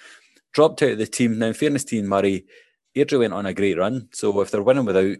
[0.52, 1.38] Dropped out of the team.
[1.38, 2.46] Now, in fairness to Ian Murray,
[2.96, 4.08] Airdrie went on a great run.
[4.12, 5.16] So if they're winning without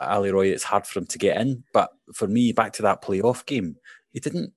[0.00, 1.64] Ali Roy, it's hard for him to get in.
[1.72, 3.76] But for me, back to that playoff game,
[4.12, 4.52] he didn't.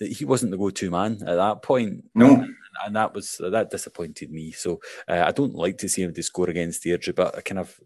[0.00, 2.04] He wasn't the go-to man at that point.
[2.14, 2.34] No.
[2.36, 4.52] Um, and that was that disappointed me.
[4.52, 7.60] So uh, I don't like to see him to score against Airdrie, but I kind
[7.60, 7.80] of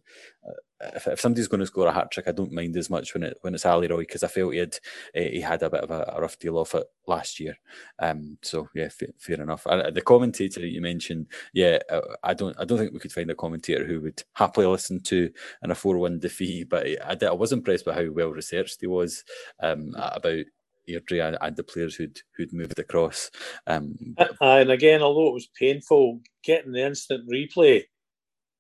[0.46, 0.52] uh,
[0.94, 3.22] if, if somebody's going to score a hat trick, I don't mind as much when
[3.22, 4.74] it when it's Ali Roy because I felt he had
[5.16, 7.57] uh, he had a bit of a, a rough deal off it last year.
[7.98, 9.66] Um, so yeah, fa- fair enough.
[9.66, 13.12] And uh, the commentator you mentioned, yeah, uh, I don't I don't think we could
[13.12, 15.31] find a commentator who would happily listen to
[15.62, 16.68] in a four one defeat.
[16.68, 19.24] But I, I was impressed by how well researched he was
[19.61, 20.44] um, about.
[20.88, 23.31] Airdrie and, and the players who'd who'd moved across.
[23.66, 23.95] Um,
[24.40, 27.85] and again, although it was painful, getting the instant replay.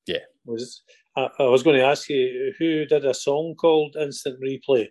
[0.06, 0.18] Yeah.
[0.44, 0.82] Was
[1.16, 4.88] I, I was going to ask you who did a song called Instant Replay?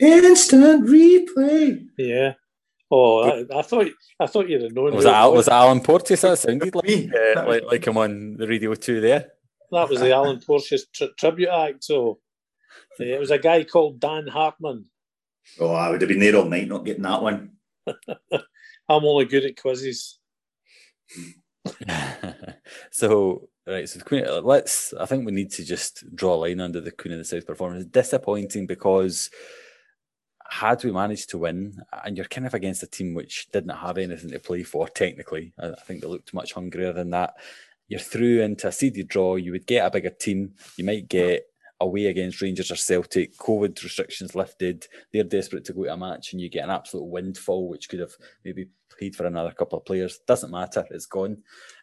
[0.00, 1.86] Instant replay.
[1.96, 2.34] Yeah.
[2.90, 3.86] Oh, I, I thought
[4.20, 4.94] I thought you'd have known.
[4.94, 6.22] was that it was that Alan Porteous?
[6.22, 7.10] That sounded like Me.
[7.10, 9.28] uh, like, like him on the radio too there.
[9.70, 11.84] That was the Alan Porteous tri- tribute act.
[11.84, 12.20] So
[12.98, 14.86] uh, it was a guy called Dan Hartman.
[15.60, 17.52] Oh, I would have been there all night not getting that one.
[17.86, 20.18] I'm only good at quizzes.
[22.90, 24.24] so right, so the Queen.
[24.42, 24.94] Let's.
[24.94, 27.46] I think we need to just draw a line under the Queen of the South
[27.46, 27.84] performance.
[27.86, 29.30] Disappointing because
[30.50, 33.98] had we managed to win, and you're kind of against a team which didn't have
[33.98, 35.52] anything to play for technically.
[35.58, 37.34] I, I think they looked much hungrier than that.
[37.86, 39.36] You're through into a seeded draw.
[39.36, 40.54] You would get a bigger team.
[40.76, 41.46] You might get
[41.80, 43.36] away against Rangers or Celtic.
[43.36, 44.86] COVID restrictions lifted.
[45.12, 48.00] They're desperate to go to a match, and you get an absolute windfall, which could
[48.00, 50.18] have maybe paid for another couple of players.
[50.26, 50.84] Doesn't matter.
[50.90, 51.38] It's gone.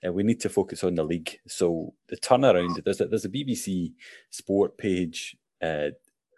[0.06, 1.40] Uh, we need to focus on the league.
[1.48, 2.84] So the turnaround.
[2.84, 3.94] There's a, there's a BBC
[4.30, 5.38] Sport page.
[5.62, 5.90] Uh,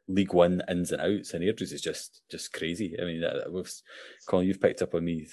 [0.09, 2.95] League One ins and outs, and Airdries is just just crazy.
[2.99, 3.41] I mean, uh,
[4.25, 5.27] Colin, you've picked up on me.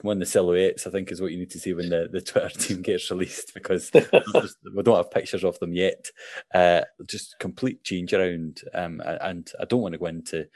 [0.00, 0.86] Come on, the silhouettes.
[0.86, 3.52] I think is what you need to see when the, the Twitter team gets released
[3.54, 4.00] because we
[4.40, 6.10] just- we don't have pictures of them yet.
[6.54, 10.46] Uh, just complete change around, um, and I don't want to go into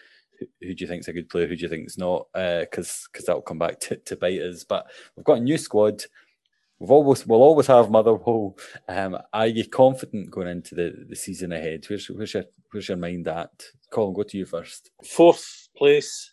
[0.61, 3.42] who, do you think's a good player, who do you think's not, because because that'll
[3.42, 4.64] come back to, to bite us.
[4.64, 6.05] But we've got a new squad.
[6.78, 8.57] We've always we'll always have Motherwell.
[8.88, 11.85] Um, are you confident going into the, the season ahead?
[11.88, 13.50] Where's where's your where's your mind at?
[13.90, 14.90] Colin, go to you first.
[15.05, 16.33] Fourth place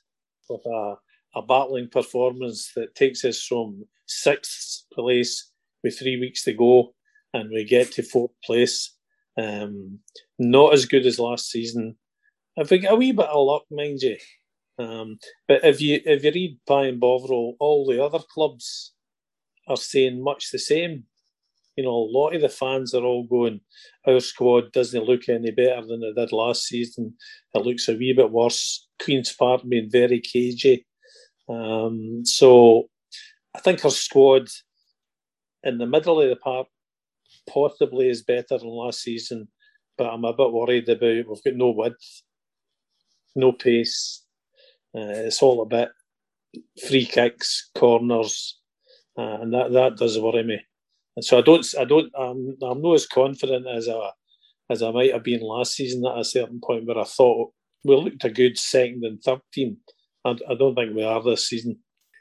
[0.50, 0.96] with a,
[1.40, 5.52] a battling performance that takes us from sixth place
[5.84, 6.94] with three weeks to go,
[7.34, 8.96] and we get to fourth place.
[9.38, 10.00] Um,
[10.38, 11.96] not as good as last season.
[12.60, 14.18] I think a wee bit of luck, mind you.
[14.78, 18.94] Um, but if you if you read Pie and Bovril, all the other clubs
[19.68, 21.06] are saying much the same.
[21.78, 23.62] You know, a lot of the fans are all going,
[24.06, 27.14] our squad doesn't look any better than it did last season.
[27.54, 28.88] It looks a wee bit worse.
[29.02, 30.86] Queen's Park being very cagey.
[31.50, 32.90] Um, so
[33.56, 34.48] I think our squad
[35.64, 36.68] in the middle of the park
[37.50, 39.48] possibly is better than last season,
[39.98, 42.22] but I'm a bit worried about we've got no width,
[43.36, 44.24] no pace.
[44.96, 45.90] Uh, it's all a bit
[46.88, 48.60] free kicks, corners,
[49.18, 50.60] uh, and that, that does worry me.
[51.16, 54.12] And so I don't, I don't, I'm, I'm not as confident as I
[54.70, 57.52] as I might have been last season at a certain point where I thought
[57.84, 59.78] we looked a good second and third team.
[60.26, 61.78] I, I don't think we are this season.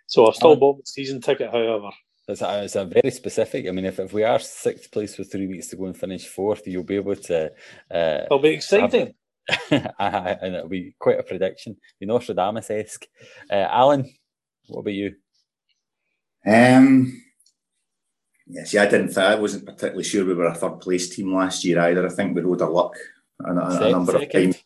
[0.07, 1.91] So I've still Uh, bought the season ticket, however.
[2.29, 3.67] It's a, it's a very specific.
[3.67, 6.27] I mean, if, if we are sixth place with three weeks to go and finish
[6.27, 7.47] fourth, you'll be able to.
[7.91, 9.15] Uh, It'll be exciting.
[9.71, 11.77] and it'll be quite a prediction.
[11.99, 13.07] Be Nostradamus esque.
[13.51, 14.13] Uh, Alan,
[14.67, 15.15] what about you?
[16.47, 17.23] Um,
[18.47, 19.09] Yeah, see, I didn't.
[19.09, 22.07] Th- I wasn't particularly sure we were a third place team last year either.
[22.07, 22.95] I think we rode our luck
[23.45, 24.53] a, a, a number of second.
[24.53, 24.63] times.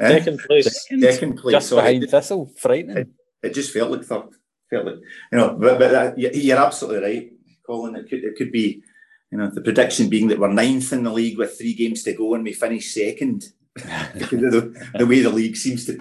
[0.00, 0.18] Eh?
[0.18, 0.86] Second place.
[0.88, 1.98] Second place, just sorry.
[1.98, 2.52] behind Thistle.
[2.56, 3.10] Frightening.
[3.42, 4.28] It just felt like third.
[4.70, 4.96] Felt like
[5.32, 7.32] you know, but but uh, you- you're absolutely right,
[7.66, 7.96] Colin.
[7.96, 8.82] It could it could be,
[9.30, 12.12] you know, the prediction being that we're ninth in the league with three games to
[12.12, 13.44] go and we finish second.
[14.18, 15.92] because of the, the way the league seems to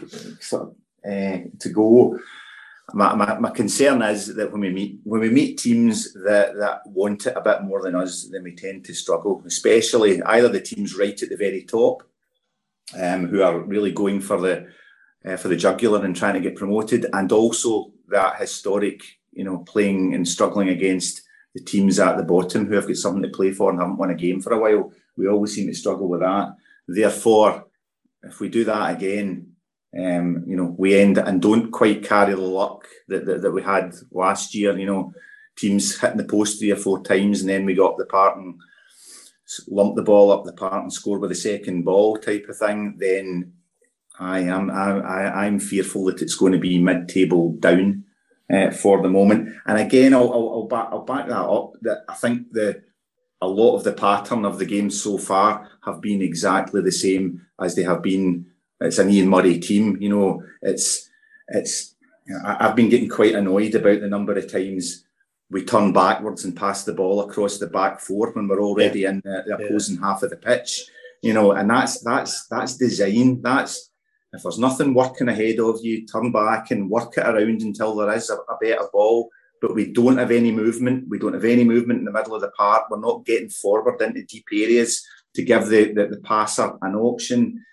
[0.42, 0.70] sort of
[1.06, 2.18] uh, to go.
[2.94, 6.82] My, my, my concern is that when we meet when we meet teams that, that
[6.88, 9.44] want it a bit more than us, then we tend to struggle.
[9.46, 12.02] Especially either the teams right at the very top,
[12.96, 14.68] um, who are really going for the
[15.26, 19.02] uh, for the jugular and trying to get promoted, and also that historic,
[19.34, 21.24] you know, playing and struggling against
[21.54, 24.12] the teams at the bottom who have got something to play for and haven't won
[24.12, 24.92] a game for a while.
[25.18, 26.56] We always seem to struggle with that.
[26.88, 27.66] Therefore,
[28.24, 29.54] if we do that again,
[29.98, 33.64] um, you know, we end and don't quite carry the luck that, that, that we
[33.64, 34.78] had last year.
[34.78, 35.14] You know,
[35.58, 38.60] teams hitting the post three or four times, and then we got the park and
[39.68, 42.98] lump the ball up the park and score with the second ball type of thing.
[42.98, 43.54] Then
[44.20, 48.04] I am I, I'm fearful that it's going to be mid-table down
[48.52, 49.54] uh, for the moment.
[49.66, 51.74] And again, I'll, I'll, I'll back I'll back that up.
[51.82, 52.84] That I think the
[53.42, 57.46] a lot of the pattern of the game so far have been exactly the same
[57.60, 58.48] as they have been.
[58.82, 60.44] It's an Ian Murray team, you know.
[60.62, 61.10] It's
[61.48, 61.96] it's.
[62.44, 65.06] I've been getting quite annoyed about the number of times
[65.50, 69.22] we turn backwards and pass the ball across the back four when we're already in
[69.24, 69.66] the, the Yeah.
[69.66, 70.90] opposing half of the pitch,
[71.22, 71.54] you know.
[71.54, 73.42] And that's that's that's design.
[73.42, 73.92] That's
[74.34, 78.14] if there's nothing working ahead of you, turn back and work it around until there
[78.14, 79.30] is a, a better ball
[79.62, 81.06] but we don't have any movement.
[81.10, 82.90] We don't have any movement in the middle of the park.
[82.90, 85.06] We're not getting forward into deep areas
[85.36, 87.64] to give the, the, the passer an option.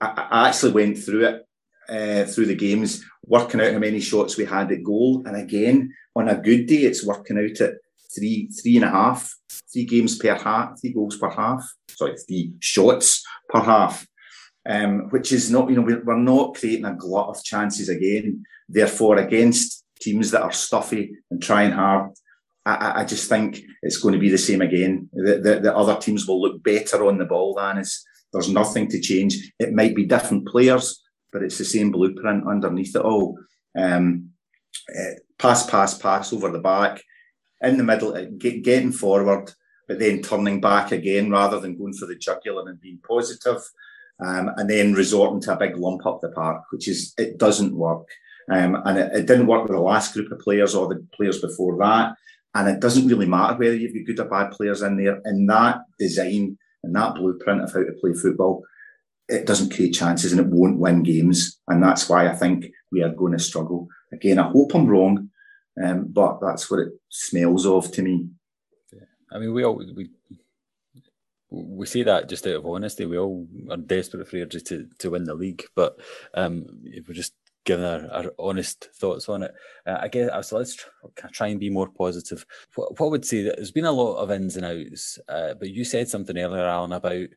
[0.00, 1.48] I, I actually went through it
[1.88, 5.22] uh, through the games, working out how many shots we had at goal.
[5.26, 7.74] And again, on a good day, it's working out at
[8.14, 9.32] three, three and a half,
[9.72, 11.62] three games per half, three goals per half.
[11.90, 14.06] Sorry, three shots per half.
[14.68, 18.44] Um, which is not, you know, we're, not creating a glut of chances again.
[18.68, 22.10] Therefore, against teams that are stuffy and trying hard,
[22.66, 25.08] I, I- just think it's going to be the same again.
[25.12, 28.04] The, the, the other teams will look better on the ball than us.
[28.32, 29.52] There's nothing to change.
[29.58, 31.02] It might be different players,
[31.32, 33.38] but it's the same blueprint underneath it all.
[33.78, 34.30] Um,
[34.94, 37.02] eh, pass, pass, pass over the back,
[37.60, 39.52] in the middle, eh, get, getting forward,
[39.86, 43.62] but then turning back again rather than going for the jugular and being positive,
[44.20, 47.74] um, and then resorting to a big lump up the park, which is it doesn't
[47.74, 48.06] work.
[48.50, 51.40] Um, and it, it didn't work with the last group of players or the players
[51.40, 52.14] before that.
[52.54, 55.20] And it doesn't really matter whether you've got good or bad players in there.
[55.26, 58.64] In that design and that blueprint of how to play football,
[59.28, 61.60] it doesn't create chances and it won't win games.
[61.68, 63.86] And that's why I think we are going to struggle.
[64.12, 65.30] Again, I hope I'm wrong,
[65.82, 68.28] um, but that's what it smells of to me.
[69.30, 70.08] I mean, we all we
[71.50, 73.06] we say that just out of honesty.
[73.06, 75.98] We all are desperate for Airdrie to, to win the league, but
[76.34, 79.54] um, if we're just giving our, our honest thoughts on it,
[79.86, 80.58] uh, I guess so.
[80.58, 82.44] Let's try, try and be more positive.
[82.74, 85.54] What, what I would say that there's been a lot of ins and outs, uh,
[85.54, 87.28] but you said something earlier, Alan, about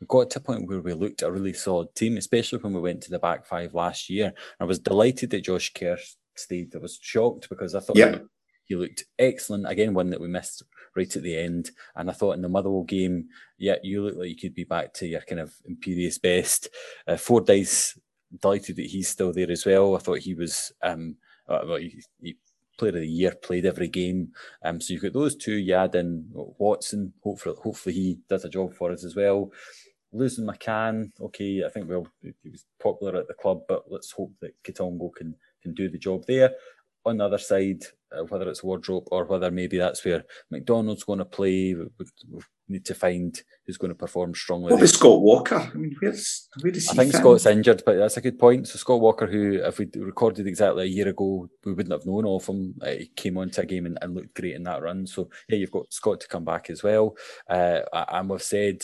[0.00, 2.80] we got to a point where we looked a really solid team, especially when we
[2.80, 4.32] went to the back five last year.
[4.60, 5.98] I was delighted that Josh Kerr
[6.38, 6.74] stayed.
[6.74, 8.24] I was shocked because I thought Yep.
[8.64, 9.68] he, looked excellent.
[9.68, 10.62] Again, one that we missed
[10.96, 11.70] right at the end.
[11.96, 14.92] And I thought in the Motherwell game, yeah, you look like you could be back
[14.94, 16.68] to your kind of imperious best.
[17.06, 17.98] Uh, Fordyce,
[18.40, 19.96] delighted that he's still there as well.
[19.96, 21.16] I thought he was, um,
[21.48, 22.36] uh, well, he, he
[22.78, 24.28] player of the year, played every game.
[24.64, 25.54] Um, so you've got those two.
[25.54, 27.12] You add in Watson.
[27.22, 29.50] Hopefully, hopefully he does a job for us as well.
[30.12, 34.32] Losing McCann, okay, I think well he was popular at the club, but let's hope
[34.40, 36.52] that Kitongo can can do the job there.
[37.04, 41.18] On the other side, uh, whether it's wardrobe or whether maybe that's where McDonald's going
[41.18, 41.86] to play, we,
[42.30, 42.40] we,
[42.70, 44.70] need to find who's going to perform strongly.
[44.70, 45.56] What about Scott Walker?
[45.56, 47.20] I mean, where's, where does I he think in?
[47.20, 48.68] Scott's injured, but that's a good point.
[48.68, 52.26] So Scott Walker, who if we recorded exactly a year ago, we wouldn't have known
[52.26, 52.74] of him.
[52.82, 55.06] Uh, he came onto a game and, and looked great in that run.
[55.06, 57.16] So yeah, you've got Scott to come back as well.
[57.48, 58.82] Uh, and we've said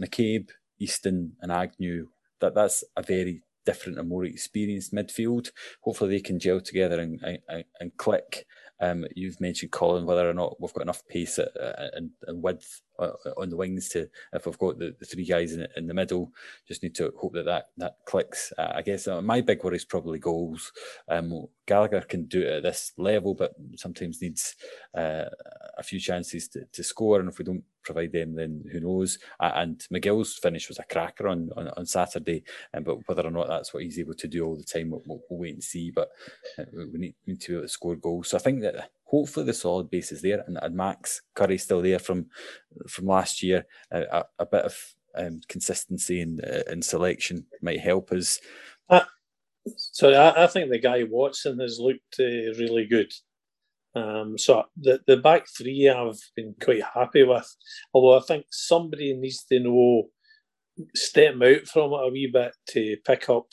[0.00, 2.08] McCabe, Easton, and Agnew.
[2.40, 5.50] That that's a very different and more experienced midfield.
[5.82, 8.46] Hopefully they can gel together and and, and click.
[8.80, 13.50] Um, you've mentioned Colin whether or not we've got enough pace and, and width on
[13.50, 16.32] the wings to if we've got the, the three guys in, in the middle.
[16.66, 18.52] Just need to hope that that, that clicks.
[18.58, 20.72] Uh, I guess uh, my big worry is probably goals.
[21.08, 24.54] Um, Gallagher can do it at this level, but sometimes needs
[24.96, 25.24] uh,
[25.78, 27.20] a few chances to, to score.
[27.20, 29.18] And if we don't provide them, then who knows?
[29.40, 32.44] Uh, and McGill's finish was a cracker on, on, on Saturday,
[32.74, 35.02] um, but whether or not that's what he's able to do all the time, we'll,
[35.06, 35.90] we'll, wait and see.
[35.90, 36.10] But
[36.58, 38.28] uh, we need, need to be able to score goals.
[38.28, 41.82] So I think that hopefully the solid base is there, and, and Max Currie's still
[41.82, 42.26] there from
[42.88, 43.66] from last year.
[43.92, 44.76] Uh, a, a, bit of
[45.16, 48.40] um, consistency in uh, in selection might help us.
[48.88, 49.04] Uh,
[49.76, 53.12] so I, I, think the guy Watson has looked uh, really good.
[53.94, 57.56] Um, so the the back three I've been quite happy with.
[57.94, 60.08] Although I think somebody needs to know
[60.94, 63.46] step out from it a wee bit to pick up.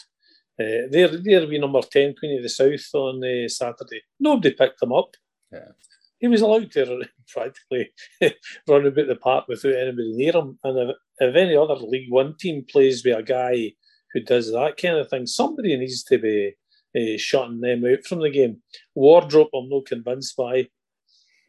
[0.59, 4.01] Uh, there, there be number ten Queen of the South on uh, Saturday.
[4.19, 5.15] Nobody picked them up.
[5.53, 5.71] Yeah.
[6.19, 7.91] He was allowed to practically
[8.67, 10.57] run about the park without anybody near him.
[10.63, 13.73] And if, if any other League One team plays with a guy
[14.13, 16.53] who does that kind of thing, somebody needs to be
[16.95, 18.61] uh, shutting them out from the game.
[18.95, 20.67] Wardrobe, I'm not convinced by.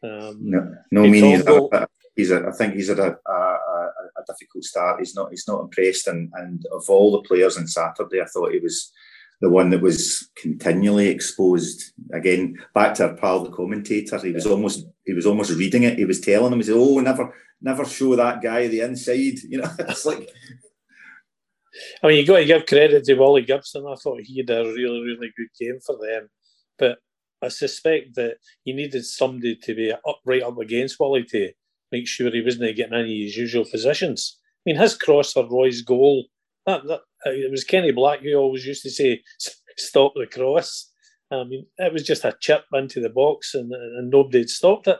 [0.03, 1.87] Um, no, no me neither.
[2.15, 4.99] He's a, I think he's had a, a, a, difficult start.
[4.99, 5.31] He's not.
[5.31, 6.07] He's not impressed.
[6.07, 8.91] And, and of all the players on Saturday, I thought he was
[9.45, 11.93] the one that was continually exposed.
[12.11, 14.17] Again, back to our pal, the commentator.
[14.17, 14.87] He was almost.
[15.05, 15.99] He was almost reading it.
[15.99, 17.31] He was telling him, "He said, oh, never,
[17.61, 20.27] never show that guy the inside." You know, it's like
[22.01, 23.85] I mean, you got to give credit to Wally Gibson.
[23.87, 26.29] I thought he had a really, really good game for them.
[26.79, 26.97] But
[27.43, 31.51] I suspect that you needed somebody to be up right up against Wally to
[31.91, 34.39] make sure he wasn't getting any of his usual positions.
[34.65, 36.25] I mean, his cross for Roy's goal,
[36.65, 39.21] that, that, it was Kenny Black who always used to say,
[39.77, 40.91] stop the cross.
[41.31, 44.87] I mean, it was just a chip into the box and, and nobody had stopped
[44.87, 44.99] it.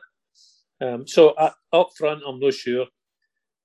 [0.81, 2.87] Um, so uh, up front, I'm not sure.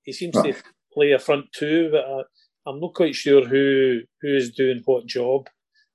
[0.02, 0.54] He seems to
[0.92, 2.22] play a front two, but uh,
[2.66, 5.48] I'm not quite sure who who is doing what job.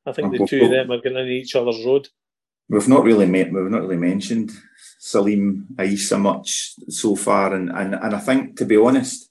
[0.05, 2.09] I think the two of them are getting in each other's road.
[2.69, 4.51] We've not really met, we've not really mentioned
[4.99, 9.29] Salim Aissa much so far, and, and and I think to be honest,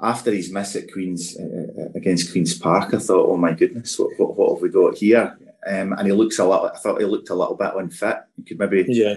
[0.00, 4.10] after his miss at Queens uh, against Queens Park, I thought, oh my goodness, what,
[4.18, 5.36] what, what have we got here?
[5.66, 6.74] Um, and he looks a lot.
[6.74, 8.16] I thought he looked a little bit unfit.
[8.36, 9.16] He could maybe yeah.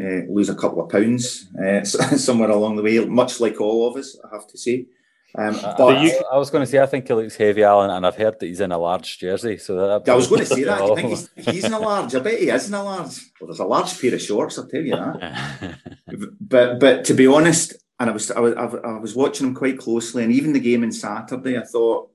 [0.00, 3.96] Uh, lose a couple of pounds uh, somewhere along the way, much like all of
[3.96, 4.86] us, I have to say.
[5.36, 8.06] Um, but you, I was going to say, I think he looks heavy, Alan, and
[8.06, 9.58] I've heard that he's in a large jersey.
[9.58, 10.80] So that I was going to say that.
[10.80, 12.14] I think he's, he's in a large.
[12.14, 13.20] I bet he is in a large.
[13.40, 14.58] Well, there's a large pair of shorts.
[14.58, 15.78] I'll tell you that.
[16.40, 19.78] but but to be honest, and I was I was I was watching him quite
[19.78, 22.10] closely, and even the game on Saturday, I thought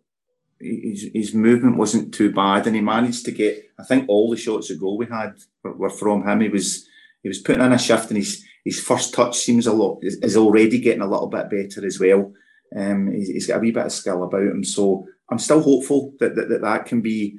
[0.59, 3.69] his, his movement wasn't too bad, and he managed to get.
[3.77, 6.41] I think all the shots of goal we had were, were from him.
[6.41, 6.87] He was
[7.21, 10.15] he was putting in a shift, and his his first touch seems a lot is,
[10.17, 12.33] is already getting a little bit better as well.
[12.75, 16.13] Um, he's, he's got a wee bit of skill about him, so I'm still hopeful
[16.19, 17.37] that that, that, that can be,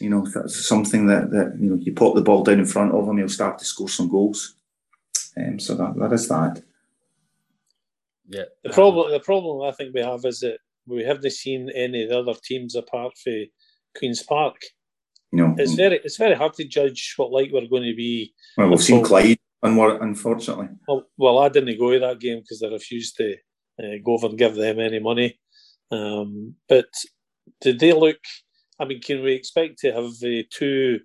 [0.00, 3.08] you know, something that, that you know you pop the ball down in front of
[3.08, 4.54] him, he'll start to score some goals.
[5.36, 6.62] Um, so that that is that.
[8.32, 8.44] Yeah.
[8.64, 12.08] The problem the problem I think we have is that we haven't seen any of
[12.08, 13.44] the other teams apart from
[13.96, 14.56] Queens Park.
[15.32, 18.34] You know, it's very it's very hard to judge what like we're going to be.
[18.56, 20.68] Well, we've seen Clyde, unfortunately.
[20.88, 23.36] Well, well, I didn't go to that game because they refused to
[23.82, 25.38] uh, go over and give them any money.
[25.90, 26.88] Um, but
[27.60, 28.18] did they look?
[28.78, 31.00] I mean, can we expect to have uh, two,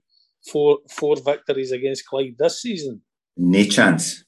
[0.51, 3.01] four, four victories against Clyde this season?
[3.35, 4.23] No chance.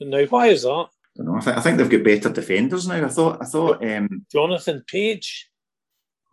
[0.00, 0.86] Now, why is that?
[1.16, 1.38] I, don't know.
[1.38, 3.04] I, th- I think they've got better defenders now.
[3.04, 3.38] I thought.
[3.40, 3.84] I thought.
[3.84, 5.50] Um, Jonathan Page.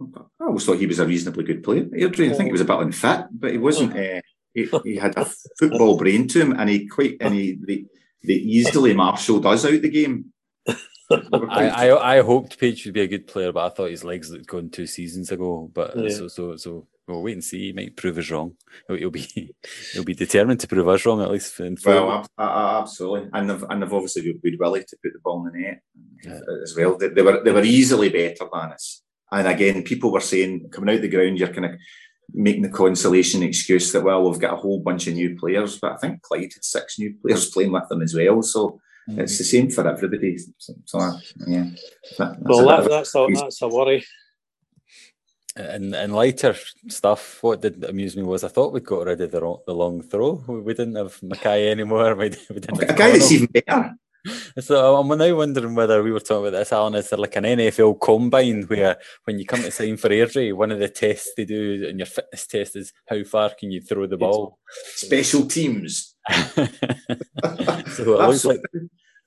[0.02, 1.86] I always thought he was a reasonably good player.
[1.86, 3.96] Airdrie, I think he was a bit unfit, but he wasn't.
[3.96, 4.22] Uh,
[4.54, 5.26] he, he, had a
[5.58, 7.86] football brain to him, and he quite and he the,
[8.22, 10.34] the easily marshalled us out the game.
[10.68, 14.30] I, I I hoped Page would be a good player, but I thought his legs
[14.30, 15.70] looked gone two seasons ago.
[15.74, 16.10] But yeah.
[16.10, 17.68] so so so we'll wait and see.
[17.68, 18.54] He might prove us wrong.
[18.88, 19.54] He'll, he'll be
[19.94, 21.60] he'll be determined to prove us wrong at least.
[21.86, 25.60] well, absolutely, and they've and they've obviously been willing to put the ball in the
[25.60, 25.82] net
[26.24, 26.40] yeah.
[26.64, 26.98] as well.
[26.98, 29.02] They, they, were they were easily better than us.
[29.32, 31.72] And again, people were saying coming out the ground, you're kind of
[32.34, 35.94] making the consolation excuse that well, we've got a whole bunch of new players, but
[35.94, 38.42] I think Clyde had six new players playing with them as well.
[38.42, 38.80] So
[39.10, 39.20] Mm-hmm.
[39.20, 40.38] It's the same for everybody.
[40.58, 41.66] So, so yeah.
[42.18, 44.06] That, well, that, that's a, that's a worry.
[45.56, 46.56] And and lighter
[46.88, 47.44] stuff.
[47.44, 50.44] What did amuse me was I thought we'd got rid of the, the long throw.
[50.48, 52.16] We, we didn't have Mackay anymore.
[52.16, 53.96] We, we didn't a guy that's even better.
[54.60, 56.96] So I'm now wondering whether we were talking about this, Alan.
[56.96, 60.72] Is there like an NFL combine where when you come to sign for Airdrie, one
[60.72, 64.08] of the tests they do in your fitness test is how far can you throw
[64.08, 64.60] the ball?
[64.96, 66.16] Special teams.
[67.92, 68.62] so like...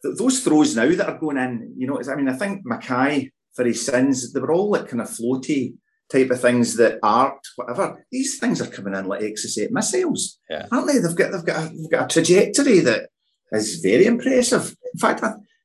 [0.03, 3.65] Those throws now that are going in, you know, I mean, I think Mackay for
[3.65, 5.75] his sins, they were all like kind of floaty
[6.11, 8.05] type of things that art, whatever.
[8.11, 10.67] These things are coming in like Exocet missiles, yeah.
[10.71, 10.99] aren't they?
[10.99, 13.09] They've got they've got a, they've got a trajectory that
[13.53, 14.77] is very impressive.
[14.93, 15.23] In fact,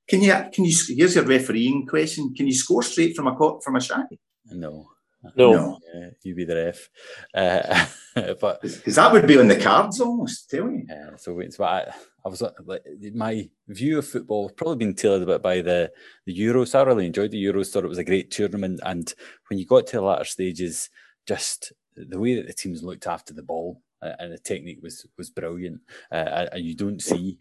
[0.08, 2.34] can you can you here's your refereeing question?
[2.36, 4.04] Can you score straight from a from a shy?
[4.46, 4.88] No.
[5.36, 5.52] No.
[5.54, 5.80] No.
[5.94, 6.90] Yeah, you be the ref.
[7.34, 7.86] Uh,
[8.42, 10.84] but Because that would be on the cards almost, tell you.
[10.90, 14.78] Yeah, so it's what I, I was uh, like my view of football has probably
[14.78, 15.92] been tailored a bit by the
[16.26, 16.76] the Euros.
[16.76, 19.14] I really enjoyed the Euros, thought it was a great tournament, and
[19.50, 20.90] when you got to the latter stages,
[21.28, 25.06] just the way that the teams looked after the ball uh, and the technique was
[25.18, 27.40] was brilliant, uh, and you don't see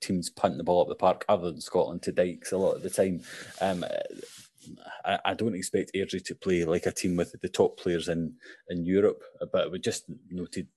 [0.00, 2.82] teams punting the ball up the park other than Scotland to Dykes a lot of
[2.82, 3.22] the time.
[3.60, 3.84] Um,
[5.04, 8.34] I, I don't expect Airdrie to play like a team with the top players in
[8.68, 9.22] in Europe,
[9.52, 10.68] but we just noted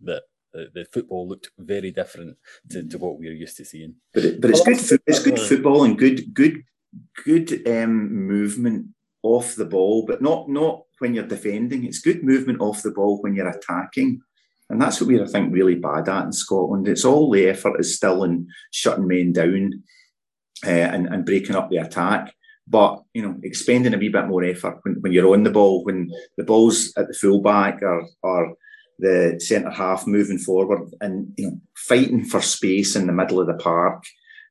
[0.00, 0.24] that
[0.56, 2.36] the, the football looked very different
[2.70, 3.94] to, to what we're used to seeing.
[4.14, 4.80] But it, but it's good.
[4.80, 6.64] fo- It's good uh, football and good good
[7.24, 8.88] good um, movement
[9.22, 11.84] off the ball, but not not when you're defending.
[11.84, 14.20] It's good movement off the ball when you're attacking,
[14.70, 16.88] and that's what we're I think really bad at in Scotland.
[16.88, 19.82] It's all the effort is still in shutting men down
[20.64, 22.32] uh, and and breaking up the attack.
[22.68, 25.84] But you know, expending a wee bit more effort when, when you're on the ball,
[25.84, 28.56] when the ball's at the fullback or or
[28.98, 33.46] the centre half moving forward and you know fighting for space in the middle of
[33.46, 34.04] the park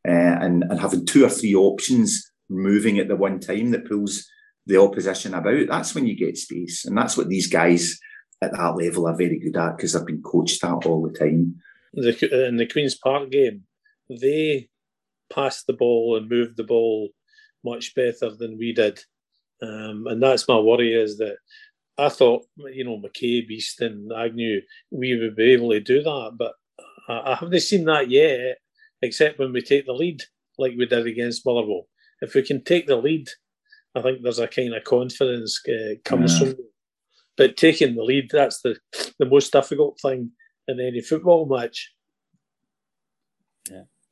[0.07, 4.27] uh, and and having two or three options moving at the one time that pulls
[4.67, 5.67] the opposition about.
[5.67, 7.99] That's when you get space, and that's what these guys
[8.41, 11.55] at that level are very good at because they've been coached that all the time.
[11.93, 13.63] the in the Queens Park game,
[14.09, 14.69] they
[15.33, 17.09] passed the ball and moved the ball
[17.63, 18.99] much better than we did,
[19.61, 21.37] um, and that's my worry is that
[21.97, 26.53] I thought you know McCabe, Easton, Agnew, we would be able to do that, but
[27.07, 28.57] I, haven't seen that yet,
[29.01, 30.21] except when we take the lead
[30.57, 31.87] like we did against Motherwell.
[32.21, 33.27] If we can take the lead,
[33.93, 36.51] I think there's a kind of confidence uh, comes Yeah.
[36.51, 36.55] from.
[37.37, 38.77] But taking the lead, that's the
[39.19, 40.31] the most difficult thing
[40.67, 41.93] in any football match.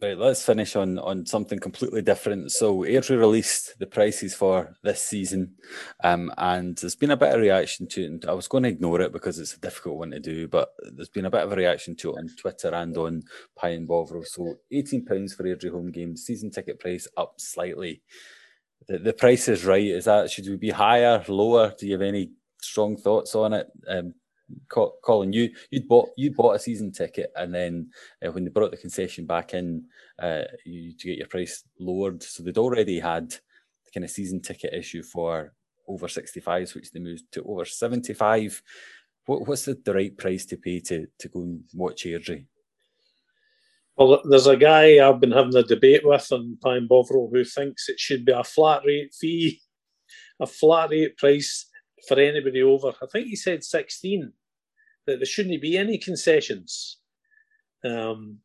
[0.03, 2.51] Right, let's finish on on something completely different.
[2.51, 5.55] So, Airdrie released the prices for this season,
[6.03, 8.07] um, and there's been a bit of reaction to it.
[8.07, 10.73] And I was going to ignore it because it's a difficult one to do, but
[10.93, 13.23] there's been a bit of a reaction to it on Twitter and on
[13.55, 14.25] Pie and Bovril.
[14.25, 18.01] So, eighteen pounds for Airdrie home games, season ticket price up slightly.
[18.89, 19.85] The, the price is right.
[19.85, 21.73] Is that should we be higher, lower?
[21.79, 22.31] Do you have any
[22.61, 23.67] strong thoughts on it?
[23.87, 24.15] Um,
[24.69, 27.89] Colin, you you bought you bought a season ticket, and then
[28.25, 29.85] uh, when they brought the concession back in,
[30.19, 32.23] uh, you to get your price lowered.
[32.23, 35.53] So they'd already had the kind of season ticket issue for
[35.87, 38.61] over 65s, which they moved to over 75.
[39.25, 42.45] What, what's the, the right price to pay to to go and watch Airdrie?
[43.95, 47.43] Well, there's a guy I've been having a debate with on Pie and Bovril who
[47.43, 49.61] thinks it should be a flat rate fee,
[50.39, 51.67] a flat rate price
[52.07, 52.91] for anybody over.
[53.01, 54.33] I think he said 16,
[55.05, 56.99] that there shouldn't be any concessions.
[57.83, 58.39] Um,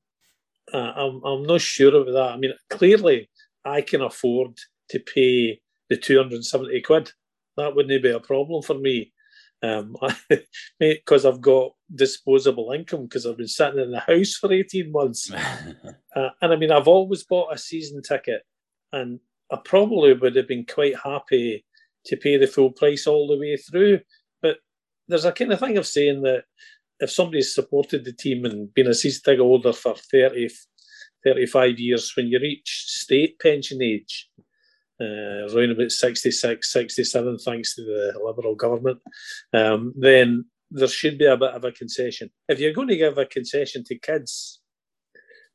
[0.72, 2.32] uh, I'm, I'm not sure about that.
[2.32, 3.30] I mean, clearly,
[3.64, 4.58] I can afford
[4.90, 7.12] to pay the 270 quid.
[7.56, 9.12] That wouldn't be a problem for me.
[9.62, 9.96] Um,
[10.78, 15.30] because I've got disposable income because I've been sitting in the house for 18 months.
[16.16, 18.42] Uh, and I mean, I've always bought a season ticket,
[18.92, 19.20] and
[19.52, 21.64] I probably would have been quite happy
[22.06, 24.00] to pay the full price all the way through.
[25.08, 26.44] There's a kind of thing of saying that
[27.00, 30.48] if somebody's supported the team and been a season ticket holder for 30,
[31.24, 34.28] 35 years, when you reach state pension age,
[35.00, 38.98] uh, around about 66, 67, thanks to the Liberal government,
[39.52, 42.30] um, then there should be a bit of a concession.
[42.48, 44.60] If you're going to give a concession to kids,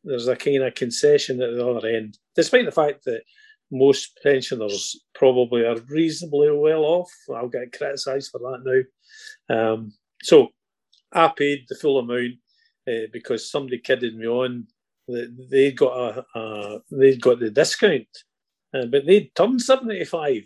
[0.04, 3.22] there's a kind of concession at the other end, despite the fact that
[3.72, 7.12] most pensioners probably are reasonably well off.
[7.34, 8.82] I'll get criticised for that now.
[9.54, 10.50] Um, so
[11.12, 12.36] I paid the full amount
[12.88, 14.68] uh, because somebody kidded me on
[15.08, 15.94] that they got
[16.36, 18.08] a, a they got the discount,
[18.74, 20.44] uh, but they'd turned seventy five.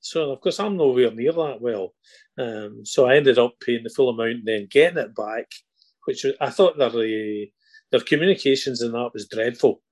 [0.00, 1.94] So of course I'm nowhere near that well.
[2.38, 5.46] Um, so I ended up paying the full amount and then getting it back,
[6.06, 7.46] which I thought their uh,
[7.90, 9.82] their communications in that was dreadful.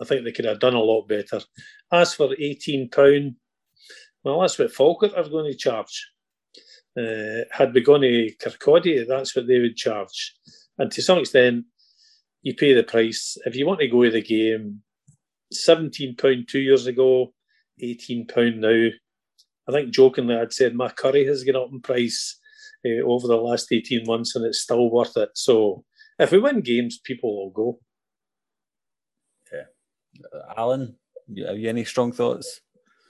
[0.00, 1.40] I think they could have done a lot better.
[1.92, 3.36] As for eighteen pound,
[4.24, 6.11] well, that's what Falkirk are going to charge.
[6.98, 10.34] Uh, had we gone to Kirkcaldy, that's what they would charge.
[10.78, 11.64] And to some extent,
[12.42, 13.38] you pay the price.
[13.46, 14.82] If you want to go to the game,
[15.52, 17.32] seventeen pound two years ago,
[17.80, 18.88] eighteen pound now.
[19.68, 22.38] I think jokingly I'd said my curry has gone up in price
[22.84, 25.30] uh, over the last eighteen months, and it's still worth it.
[25.34, 25.84] So
[26.18, 27.80] if we win games, people will go.
[29.52, 30.32] Yeah.
[30.56, 30.96] Alan,
[31.46, 32.60] have you any strong thoughts?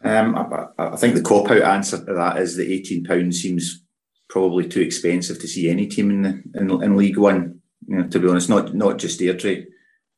[0.05, 3.85] Um, I, I think the cop out answer to that is that eighteen pounds seems
[4.29, 7.61] probably too expensive to see any team in the in, in League One.
[7.87, 9.67] You know, to be honest, not not just Airdrie.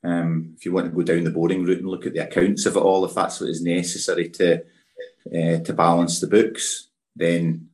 [0.03, 2.67] Um, if you want to go down the boring route and look at the accounts
[2.67, 7.69] of it all, if that's what is necessary to uh, to balance the books, then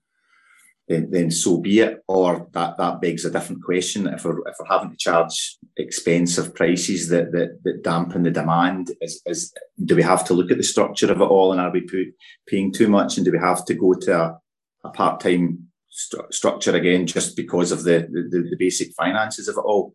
[0.90, 2.02] then, then so be it.
[2.08, 4.08] Or that, that begs a different question.
[4.08, 8.90] If we're, if we're having to charge expensive prices that, that, that dampen the demand,
[9.00, 11.70] is, is, do we have to look at the structure of it all and are
[11.70, 12.08] we put,
[12.48, 13.16] paying too much?
[13.16, 14.38] And do we have to go to a,
[14.84, 19.58] a part time st- structure again just because of the, the, the basic finances of
[19.58, 19.94] it all?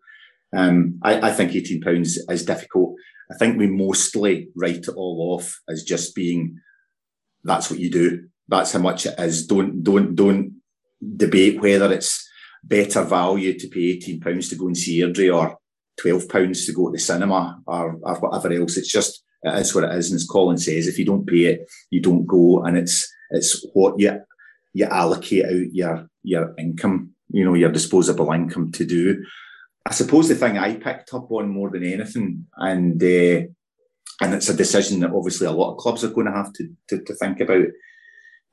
[0.55, 2.95] Um, I, I think £18 is difficult.
[3.29, 6.61] I think we mostly write it all off as just being
[7.43, 8.27] that's what you do.
[8.47, 9.45] That's how much it is.
[9.45, 10.54] Don't don't don't
[11.17, 12.27] debate whether it's
[12.63, 15.57] better value to pay eighteen pounds to go and see Airdrie or
[15.97, 18.77] twelve pounds to go to the cinema or, or whatever else.
[18.77, 21.45] It's just it is what it is, and as Colin says, if you don't pay
[21.45, 24.21] it, you don't go, and it's it's what you
[24.73, 29.23] you allocate out your your income, you know, your disposable income to do.
[29.85, 33.47] I suppose the thing I picked up on more than anything, and uh,
[34.21, 36.69] and it's a decision that obviously a lot of clubs are going to have to,
[36.89, 37.65] to, to think about,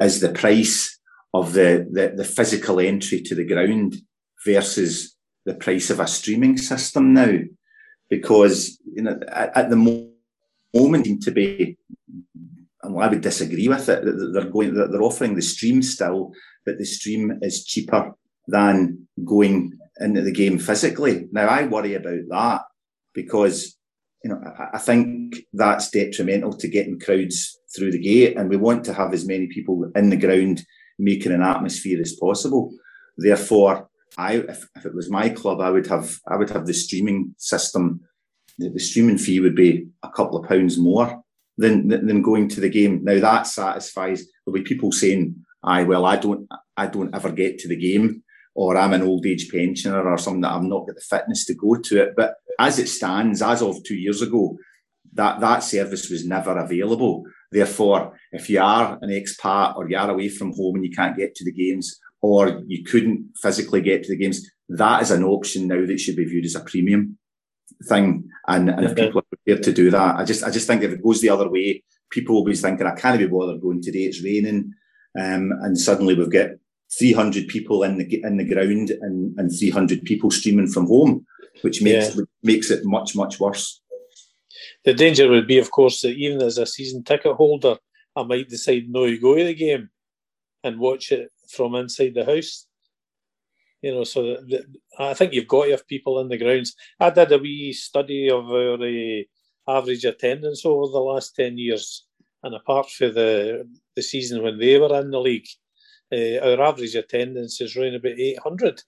[0.01, 0.92] is the price
[1.35, 3.97] of the, the, the physical entry to the ground
[4.45, 7.39] versus the price of a streaming system now,
[8.09, 9.77] because you know at, at the
[10.75, 11.77] moment to be,
[12.83, 14.05] and I would disagree with it.
[14.33, 16.33] They're going, they're offering the stream still,
[16.65, 18.13] but the stream is cheaper
[18.47, 21.27] than going into the game physically.
[21.33, 22.63] Now I worry about that
[23.15, 23.77] because
[24.23, 28.57] you know I, I think that's detrimental to getting crowds through the gate, and we
[28.57, 30.65] want to have as many people in the ground
[30.99, 32.73] making an atmosphere as possible.
[33.17, 36.75] Therefore, I if, if it was my club, I would have I would have the
[36.75, 38.01] streaming system.
[38.59, 41.23] The, the streaming fee would be a couple of pounds more
[41.57, 43.05] than, than going to the game.
[43.05, 44.27] Now that satisfies.
[44.45, 48.23] There'll be people saying, "I well, I don't I don't ever get to the game."
[48.55, 51.55] Or I'm an old age pensioner or something that I've not got the fitness to
[51.55, 52.13] go to it.
[52.15, 54.59] But as it stands, as of two years ago,
[55.15, 57.25] that, that service was never available.
[57.53, 61.17] Therefore, if you are an expat or you are away from home and you can't
[61.17, 65.25] get to the games, or you couldn't physically get to the games, that is an
[65.25, 67.19] option now that should be viewed as a premium
[67.89, 68.29] thing.
[68.49, 70.93] And, and if people are prepared to do that, I just I just think if
[70.93, 74.05] it goes the other way, people will be thinking, I can't be bothered going today,
[74.05, 74.73] it's raining.
[75.19, 76.51] Um, and suddenly we've got
[76.99, 81.27] 300 people in the in the ground and, and 300 people streaming from home,
[81.63, 82.23] which makes yeah.
[82.43, 83.82] makes it much much worse.
[84.85, 87.77] The danger would be, of course, that even as a season ticket holder,
[88.17, 89.91] I might decide no to go to the game
[90.65, 92.67] and watch it from inside the house.
[93.81, 94.65] You know, so the, the,
[94.99, 96.75] I think you've got to have people in the grounds.
[97.01, 99.23] I did a wee study of our uh,
[99.69, 102.07] average attendance over the last ten years,
[102.43, 105.49] and apart from the the season when they were in the league,
[106.13, 108.83] uh, our average attendance is around about eight hundred.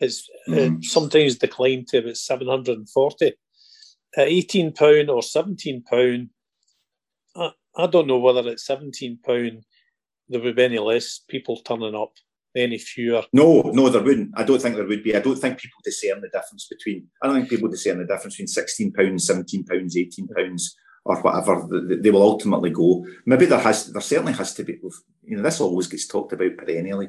[0.00, 3.34] It's uh, sometimes declined to about seven hundred and forty
[4.16, 6.30] at eighteen pound or seventeen pound,
[7.34, 9.64] I, I don't know whether at seventeen pound
[10.28, 12.12] there would be any less people turning up,
[12.56, 13.22] any fewer.
[13.32, 14.30] No, no, there wouldn't.
[14.36, 15.14] I don't think there would be.
[15.14, 17.08] I don't think people discern the difference between.
[17.22, 21.20] I don't think people discern the difference between sixteen pounds, seventeen pounds, eighteen pounds, or
[21.20, 21.66] whatever.
[22.00, 23.04] They will ultimately go.
[23.26, 24.78] Maybe there has, there certainly has to be.
[25.22, 27.08] You know, this always gets talked about perennially,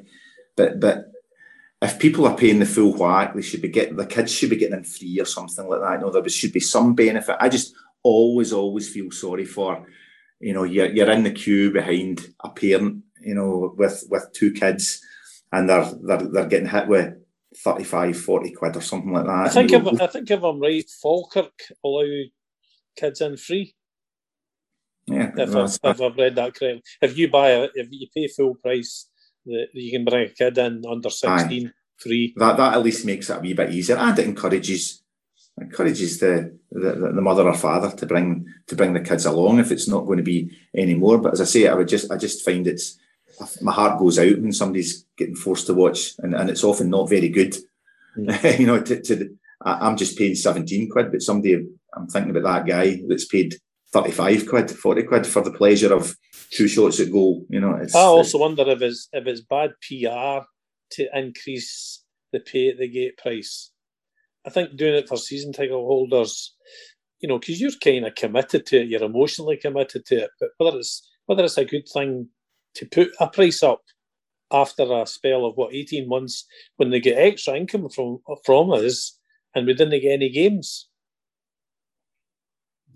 [0.58, 1.06] but but
[1.84, 4.56] if people are paying the full whack, they should be getting the kids should be
[4.56, 5.96] getting in free or something like that.
[5.96, 7.36] You know, there should be some benefit.
[7.42, 9.86] I just always, always feel sorry for,
[10.40, 14.54] you know, you're, you're in the queue behind a parent, you know, with with two
[14.54, 15.02] kids,
[15.52, 17.16] and they're they're, they're getting hit with
[17.58, 19.48] 35, 40 quid or something like that.
[19.48, 21.54] I think if, I think if I'm right, Falkirk
[21.84, 22.08] allow
[22.96, 23.76] kids in free.
[25.06, 26.82] Yeah, if, I've, if I've read that correctly.
[27.02, 29.10] If you buy it, if you pay full price
[29.46, 31.72] that you can bring a kid in under 16 Aye.
[31.98, 32.34] free.
[32.38, 35.04] That that at least makes it a wee bit easier and it encourages
[35.62, 39.72] encourages the, the, the mother or father to bring to bring the kids along if
[39.72, 41.20] it's not going to be any more.
[41.20, 42.98] But as I say, I would just I just find it's
[43.62, 47.10] my heart goes out when somebody's getting forced to watch and, and it's often not
[47.10, 47.56] very good.
[48.18, 48.60] Mm.
[48.60, 51.66] you know, to, to the, I'm just paying 17 quid, but somebody
[51.96, 53.56] I'm thinking about that guy that's paid
[53.92, 56.16] 35 quid, 40 quid for the pleasure of
[56.50, 57.46] two shots at goal.
[57.50, 60.46] You know, I also wonder if it's if it's bad PR
[60.92, 63.72] to increase the pay at the gate price.
[64.46, 66.56] I think doing it for season ticket holders,
[67.20, 70.30] you know, because you're kind of committed to it, you're emotionally committed to it.
[70.40, 72.30] But whether it's whether it's a good thing
[72.76, 73.82] to put a price up
[74.52, 76.46] after a spell of what eighteen months
[76.78, 79.18] when they get extra income from from us
[79.56, 80.90] and we didn't get any games.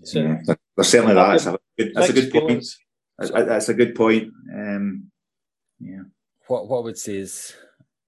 [0.04, 1.32] So, yeah, there's certainly that.
[1.32, 2.66] That's a good, that's a good point.
[3.18, 4.32] That's, a good point.
[4.54, 5.12] Um,
[5.80, 6.04] yeah.
[6.48, 7.56] What what I would say is,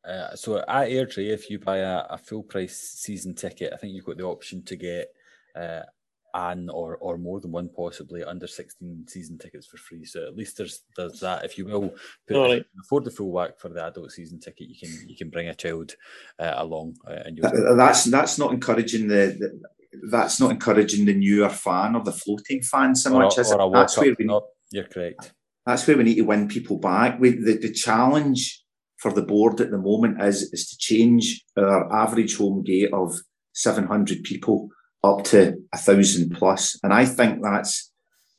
[0.07, 3.93] uh, so at Airdrie, if you buy a, a, full price season ticket, I think
[3.93, 5.10] you've got the option to get
[5.55, 5.82] uh,
[6.34, 10.36] and or or more than one possibly under 16 season tickets for free so at
[10.36, 11.93] least there's there's that if you will
[12.28, 14.76] put, All if you can afford the full whack for the adult season ticket you
[14.80, 15.95] can you can bring a child
[16.39, 19.62] uh, along uh, and you'll That- that's that's not encouraging the, the
[20.12, 23.38] that's not encouraging the newer fan or the floating fan so or, much.
[23.38, 23.60] a- is it?
[23.60, 25.34] or a That's where we no, you're correct
[25.70, 27.20] that's where we need to win people back.
[27.20, 28.63] We, the, the challenge
[28.97, 33.15] for the board at the moment is is to change our average home gate of
[33.53, 34.70] 700 people
[35.03, 36.78] up to a thousand plus.
[36.84, 37.91] And I think that's,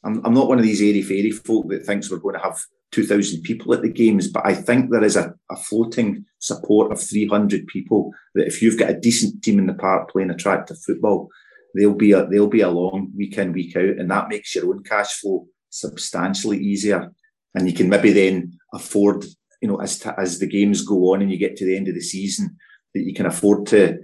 [0.04, 2.60] I'm, I'm not one of these airy fairy folk that thinks we're going to have
[2.92, 7.00] 2,000 people at the games, but I think there is a, a floating support of
[7.00, 11.28] 300 people that if you've got a decent team in the park playing attractive football,
[11.76, 14.82] they'll be a, they'll be along week in week out, and that makes your own
[14.82, 17.10] cash flow substantially easier.
[17.54, 19.24] And you can maybe then afford,
[19.60, 21.88] you know, as t- as the games go on and you get to the end
[21.88, 22.56] of the season,
[22.94, 23.98] that you can afford to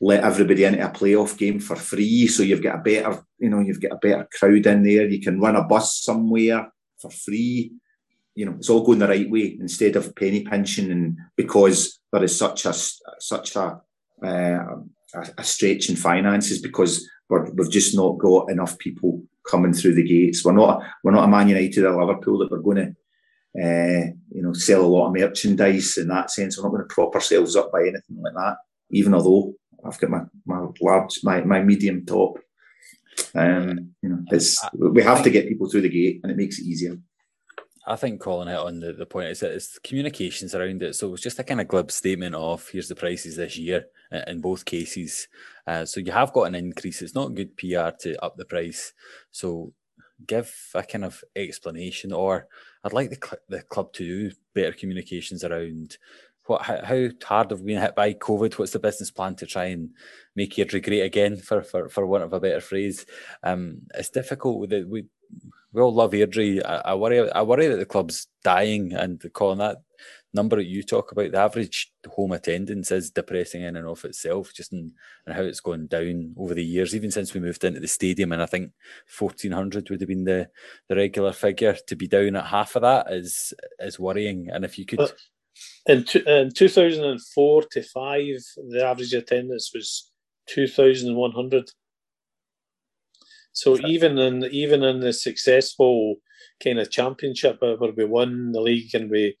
[0.00, 2.26] let everybody into a playoff game for free.
[2.26, 5.08] So you've got a better, you know, you've got a better crowd in there.
[5.08, 6.70] You can run a bus somewhere
[7.00, 7.72] for free.
[8.34, 12.24] You know, it's all going the right way instead of penny pinching, and because there
[12.24, 12.74] is such a
[13.20, 13.80] such a
[14.22, 14.64] uh,
[15.14, 19.94] a, a stretch in finances because we're, we've just not got enough people coming through
[19.94, 20.44] the gates.
[20.44, 22.88] We're not we're not a Man United or Liverpool that we're going to
[23.62, 26.56] uh, you know sell a lot of merchandise in that sense.
[26.56, 28.56] We're not going to prop ourselves up by anything like that.
[28.90, 29.54] Even although
[29.84, 32.38] I've got my my large my my medium top.
[33.36, 36.58] Um, you know, it's we have to get people through the gate, and it makes
[36.58, 36.96] it easier.
[37.86, 40.94] I think calling it on the, the point is that it's communications around it.
[40.94, 43.86] So it's just a kind of glib statement of here's the prices this year
[44.26, 45.28] in both cases.
[45.66, 47.02] Uh, so you have got an increase.
[47.02, 48.94] It's not good PR to up the price.
[49.32, 49.72] So
[50.26, 52.46] give a kind of explanation, or
[52.82, 55.98] I'd like the cl- the club to do better communications around
[56.46, 58.54] what how, how hard have we been hit by COVID.
[58.58, 59.90] What's the business plan to try and
[60.36, 63.06] make Airdrie great again, for for for want of a better phrase?
[63.42, 64.88] Um, it's difficult with it.
[64.88, 65.06] We
[65.74, 66.64] we all love Airdrie.
[66.64, 67.30] I, I worry.
[67.30, 69.78] I worry that the club's dying, and calling that
[70.32, 74.52] number that you talk about, the average home attendance is depressing in and of itself,
[74.54, 74.92] just in,
[75.26, 78.32] and how it's gone down over the years, even since we moved into the stadium.
[78.32, 78.70] And I think
[79.08, 80.48] fourteen hundred would have been the
[80.88, 81.76] the regular figure.
[81.88, 84.48] To be down at half of that is is worrying.
[84.52, 85.00] And if you could,
[85.86, 88.26] In, two, in 2004 to 5,
[88.70, 90.10] the average attendance was
[90.48, 91.70] 2,100.
[93.54, 96.16] So even in even in the successful
[96.62, 99.36] kind of championship uh, where we won the league and we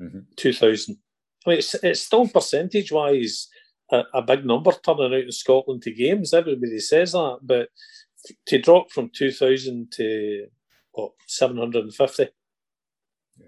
[0.00, 0.26] Mhm.
[0.36, 0.98] 2,000,
[1.46, 3.48] I mean, it's, it's still percentage wise
[3.90, 6.34] a, a big number turning out in Scotland to games.
[6.34, 7.68] Everybody says that, but
[8.48, 10.48] to drop from 2,000 to
[10.92, 12.28] what 750,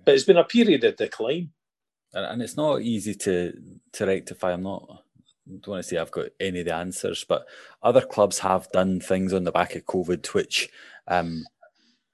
[0.05, 1.51] but it's been a period of decline.
[2.15, 3.53] and, and it's not easy to
[3.93, 4.53] to rectify.
[4.53, 5.05] I'm not.
[5.49, 7.47] Don't want to say I've got any of the answers, but
[7.83, 10.69] other clubs have done things on the back of COVID, which
[11.07, 11.47] um,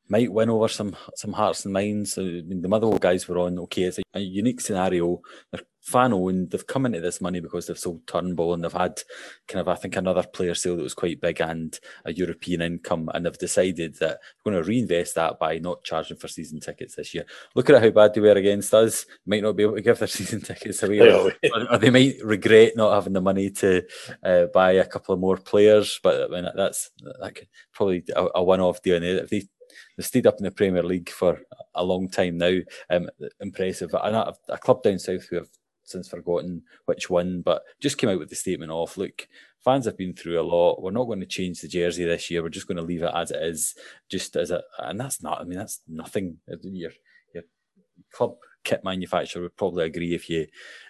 [0.09, 2.17] might win over some some hearts and minds.
[2.17, 3.59] I mean, the Motherwell guys were on.
[3.61, 5.21] Okay, it's a, a unique scenario.
[5.51, 6.51] They're fan owned.
[6.51, 9.03] They've come into this money because they've sold Turnbull and they've had
[9.47, 13.11] kind of I think another player sale that was quite big and a European income,
[13.13, 16.97] and they've decided that they're going to reinvest that by not charging for season tickets
[16.97, 17.27] this year.
[17.55, 19.05] Look at how bad they were against us.
[19.27, 21.01] Might not be able to give their season tickets away.
[21.01, 21.33] Or,
[21.71, 23.83] or they might regret not having the money to
[24.23, 26.01] uh, buy a couple of more players.
[26.03, 28.97] But I mean, that's that could probably a, a one-off deal.
[28.97, 29.43] And if they
[29.97, 31.41] they stayed up in the Premier League for
[31.75, 32.57] a long time now,
[32.91, 33.09] um,
[33.41, 33.95] impressive.
[34.03, 35.49] And a, a club down south who have
[35.85, 39.29] since forgotten which one, but just came out with the statement of look.
[39.63, 40.83] Fans have been through a lot.
[40.83, 42.43] We're not going to change the jersey this year.
[42.43, 43.75] We're just going to leave it as it is,
[44.11, 45.41] just as a, and that's not.
[45.41, 46.39] I mean, that's nothing.
[46.63, 46.91] Your
[47.33, 47.45] your
[48.13, 50.47] club kit manufacturer would probably agree if you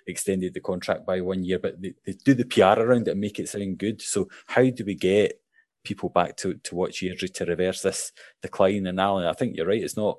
[0.06, 3.20] extended the contract by one year, but they, they do the PR around it and
[3.20, 4.00] make it sound good.
[4.00, 5.40] So how do we get
[5.82, 8.86] people back to, to watch Airdrie to reverse this decline?
[8.86, 9.82] And Alan, I think you're right.
[9.82, 10.18] It's not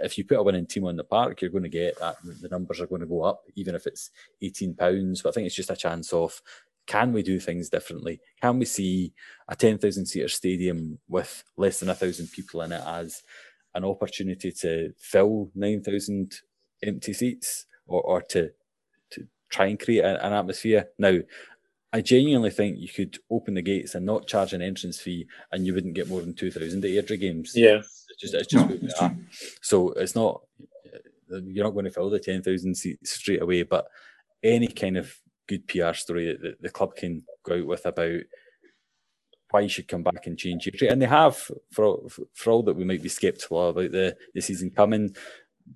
[0.00, 2.16] if you put a winning team on the park, you're going to get that.
[2.22, 4.10] The numbers are going to go up, even if it's
[4.40, 5.22] eighteen pounds.
[5.22, 6.40] But I think it's just a chance of
[6.86, 8.20] can we do things differently?
[8.40, 9.12] Can we see
[9.48, 13.22] a ten thousand seater stadium with less than a thousand people in it as
[13.74, 16.40] an opportunity to fill nine thousand
[16.82, 18.50] empty seats, or, or to
[19.10, 20.88] to try and create an atmosphere?
[20.98, 21.18] Now,
[21.92, 25.66] I genuinely think you could open the gates and not charge an entrance fee, and
[25.66, 27.52] you wouldn't get more than two thousand at Airdrie games.
[27.54, 27.82] Yeah.
[28.18, 29.58] It's just, it's just No, it's.
[29.60, 30.42] So it's not
[31.32, 33.86] uh, you're not going to fill the ten thousand seats straight away, but
[34.42, 35.14] any kind of
[35.48, 38.20] good PR story that the, club can go out with about
[39.50, 41.36] why you should come back and change your and they have
[41.70, 42.00] for
[42.34, 45.14] for all that we might be sceptical about the, the season coming.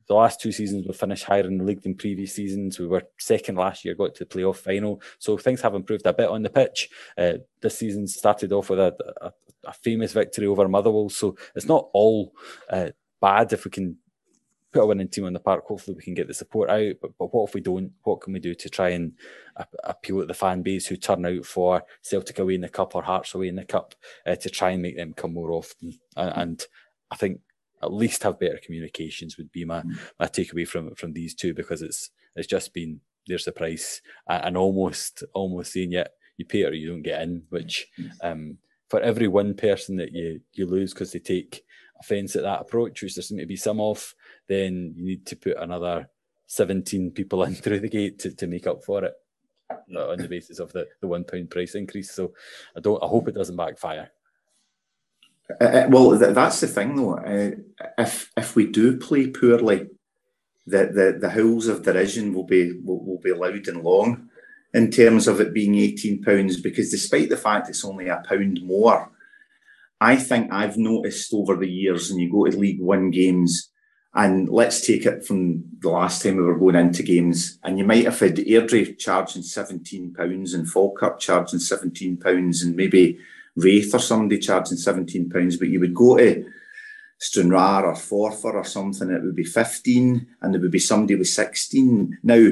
[0.06, 2.78] The last two seasons we finished higher in the league than previous seasons.
[2.78, 5.00] We were second last year, got to the playoff final.
[5.18, 6.88] So things have improved a bit on the pitch.
[7.16, 9.32] Uh, this season started off with a, a,
[9.64, 11.10] a, famous victory over Motherwell.
[11.10, 12.32] So it's not all
[12.68, 13.96] uh, bad if we can
[14.72, 15.64] put a winning team on the park.
[15.66, 16.94] Hopefully, we can get the support out.
[17.00, 17.92] But, but what if we don't?
[18.02, 19.12] What can we do to try and
[19.84, 23.02] appeal to the fan base who turn out for Celtic away in the cup or
[23.02, 23.94] Hearts away in the cup
[24.26, 25.98] uh, to try and make them come more often?
[26.16, 26.62] And, and,
[27.12, 27.40] I think
[27.82, 29.82] at least have better communications would be my
[30.18, 34.56] my takeaway from from these two because it's it's just been there's the price and
[34.56, 37.88] almost almost saying yet you pay it or you don't get in, which
[38.22, 38.56] um,
[38.88, 41.62] for every one person that you you lose because they take
[42.00, 44.14] offence at that approach, which there seem to be some of,
[44.48, 46.08] then you need to put another
[46.46, 49.12] 17 people in through the gate to, to make up for it
[49.70, 52.10] on the basis of the, the one pound price increase.
[52.10, 52.32] So
[52.74, 54.10] I don't I hope it doesn't backfire.
[55.60, 57.16] Uh, uh well, th- that's the thing, though.
[57.16, 57.50] Uh,
[57.98, 59.88] if if we do play poorly,
[60.66, 64.28] the, the, the howls of derision will be will, will be loud and long
[64.74, 66.60] in terms of it being eighteen pounds.
[66.60, 69.10] Because despite the fact it's only a pound more,
[70.00, 73.70] I think I've noticed over the years, and you go to League One games,
[74.14, 77.84] and let's take it from the last time we were going into games, and you
[77.84, 83.18] might have had Airdrie charging £17 and Falkirk charging £17 and maybe
[83.56, 86.44] Raith or somebody charging £17, but you would go to
[87.18, 91.28] Stranraer or Forfar or something, it would be 15 and there would be somebody with
[91.28, 92.18] 16.
[92.22, 92.50] Now,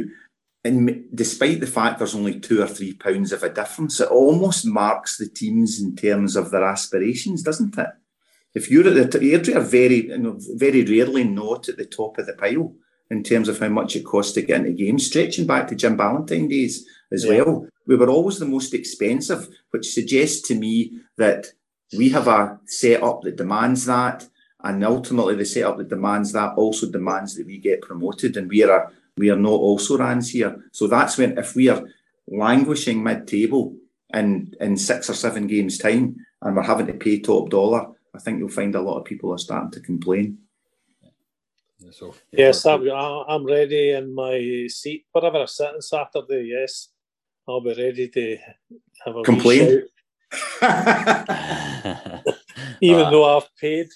[0.64, 4.66] and despite the fact there's only two or three pounds of a difference, it almost
[4.66, 7.88] marks the teams in terms of their aspirations, doesn't it?
[8.54, 12.18] If you're at the Airdrie are very, you know, very rarely not at the top
[12.18, 12.74] of the pile
[13.10, 15.96] in terms of how much it costs to get into games, stretching back to Jim
[15.96, 17.42] Ballantyne days as yeah.
[17.42, 17.66] well.
[17.86, 21.46] We were always the most expensive, which suggests to me that
[21.96, 24.28] we have a setup that demands that,
[24.62, 28.62] and ultimately the setup that demands that also demands that we get promoted, and we
[28.62, 30.62] are we are not also rans here.
[30.72, 31.82] So that's when if we are
[32.26, 33.74] languishing mid-table
[34.12, 38.18] in in six or seven games time, and we're having to pay top dollar, I
[38.18, 40.38] think you'll find a lot of people are starting to complain.
[41.92, 45.06] So, yes, I'm, I'm ready in my seat.
[45.12, 46.88] Whatever I sit on Saturday, yes,
[47.48, 48.38] I'll be ready to
[49.04, 49.88] have a complain.
[52.80, 53.88] Even uh, though I've paid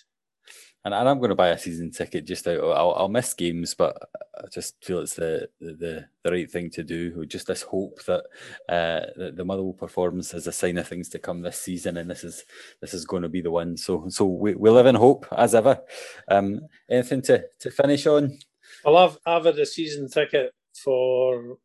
[0.85, 2.61] and, and I'm going to buy a season ticket just out.
[2.61, 3.97] I'll, I'll miss games, but
[4.37, 7.13] I just feel it's the, the the right thing to do.
[7.17, 8.25] With just this hope that
[8.69, 12.11] uh, the, the Motherwell performance is a sign of things to come this season, and
[12.11, 12.45] this is
[12.81, 13.77] this is going to be the one.
[13.77, 15.81] So so we, we live in hope as ever.
[16.29, 18.39] Um, anything to to finish on?
[18.85, 21.59] Well, I've I've had a season ticket for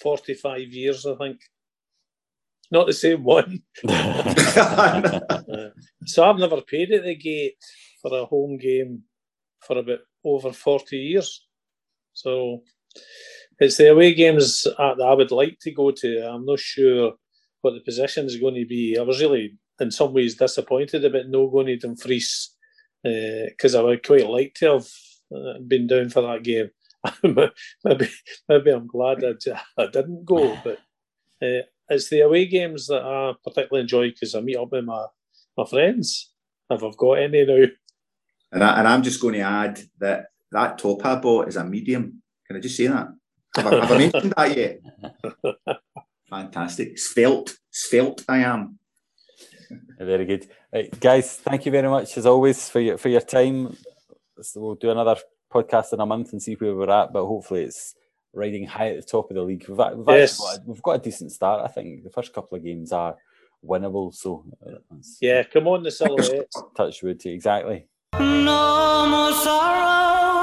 [0.00, 1.40] forty five years, I think.
[2.70, 3.62] Not the same one.
[6.06, 7.58] so I've never paid at the gate
[8.04, 9.02] for a home game
[9.60, 11.46] for about over 40 years.
[12.12, 12.62] So
[13.58, 16.28] it's the away games that I would like to go to.
[16.28, 17.14] I'm not sure
[17.62, 18.98] what the position is going to be.
[18.98, 22.50] I was really, in some ways, disappointed about no going to Dumfries
[23.02, 24.86] because uh, I would quite like to have
[25.34, 26.70] uh, been down for that game.
[27.84, 28.08] maybe,
[28.48, 30.78] maybe I'm glad I, I didn't go, but
[31.42, 35.06] uh, it's the away games that I particularly enjoy because I meet up with my,
[35.56, 36.32] my friends
[36.70, 37.66] if I've got any now.
[38.54, 41.64] And, I, and I'm just going to add that that top I bought is a
[41.64, 42.22] medium.
[42.46, 43.08] Can I just say that?
[43.56, 44.80] Have I, have I mentioned that yet?
[46.30, 46.98] Fantastic.
[46.98, 47.58] Svelte.
[47.70, 48.78] Svelte I am.
[49.98, 50.46] Very good.
[50.72, 53.76] Right, guys, thank you very much as always for your for your time.
[54.40, 55.16] So we'll do another
[55.52, 57.94] podcast in a month and see where we're at, but hopefully it's
[58.32, 59.64] riding high at the top of the league.
[59.68, 60.38] We've, we've, yes.
[60.38, 62.02] got, a, we've got a decent start, I think.
[62.02, 63.16] The first couple of games are
[63.64, 64.78] winnable, so uh,
[65.20, 66.52] yeah, come on the silhouette.
[66.76, 67.86] Touch wood, exactly.
[68.20, 70.33] No more sorrow.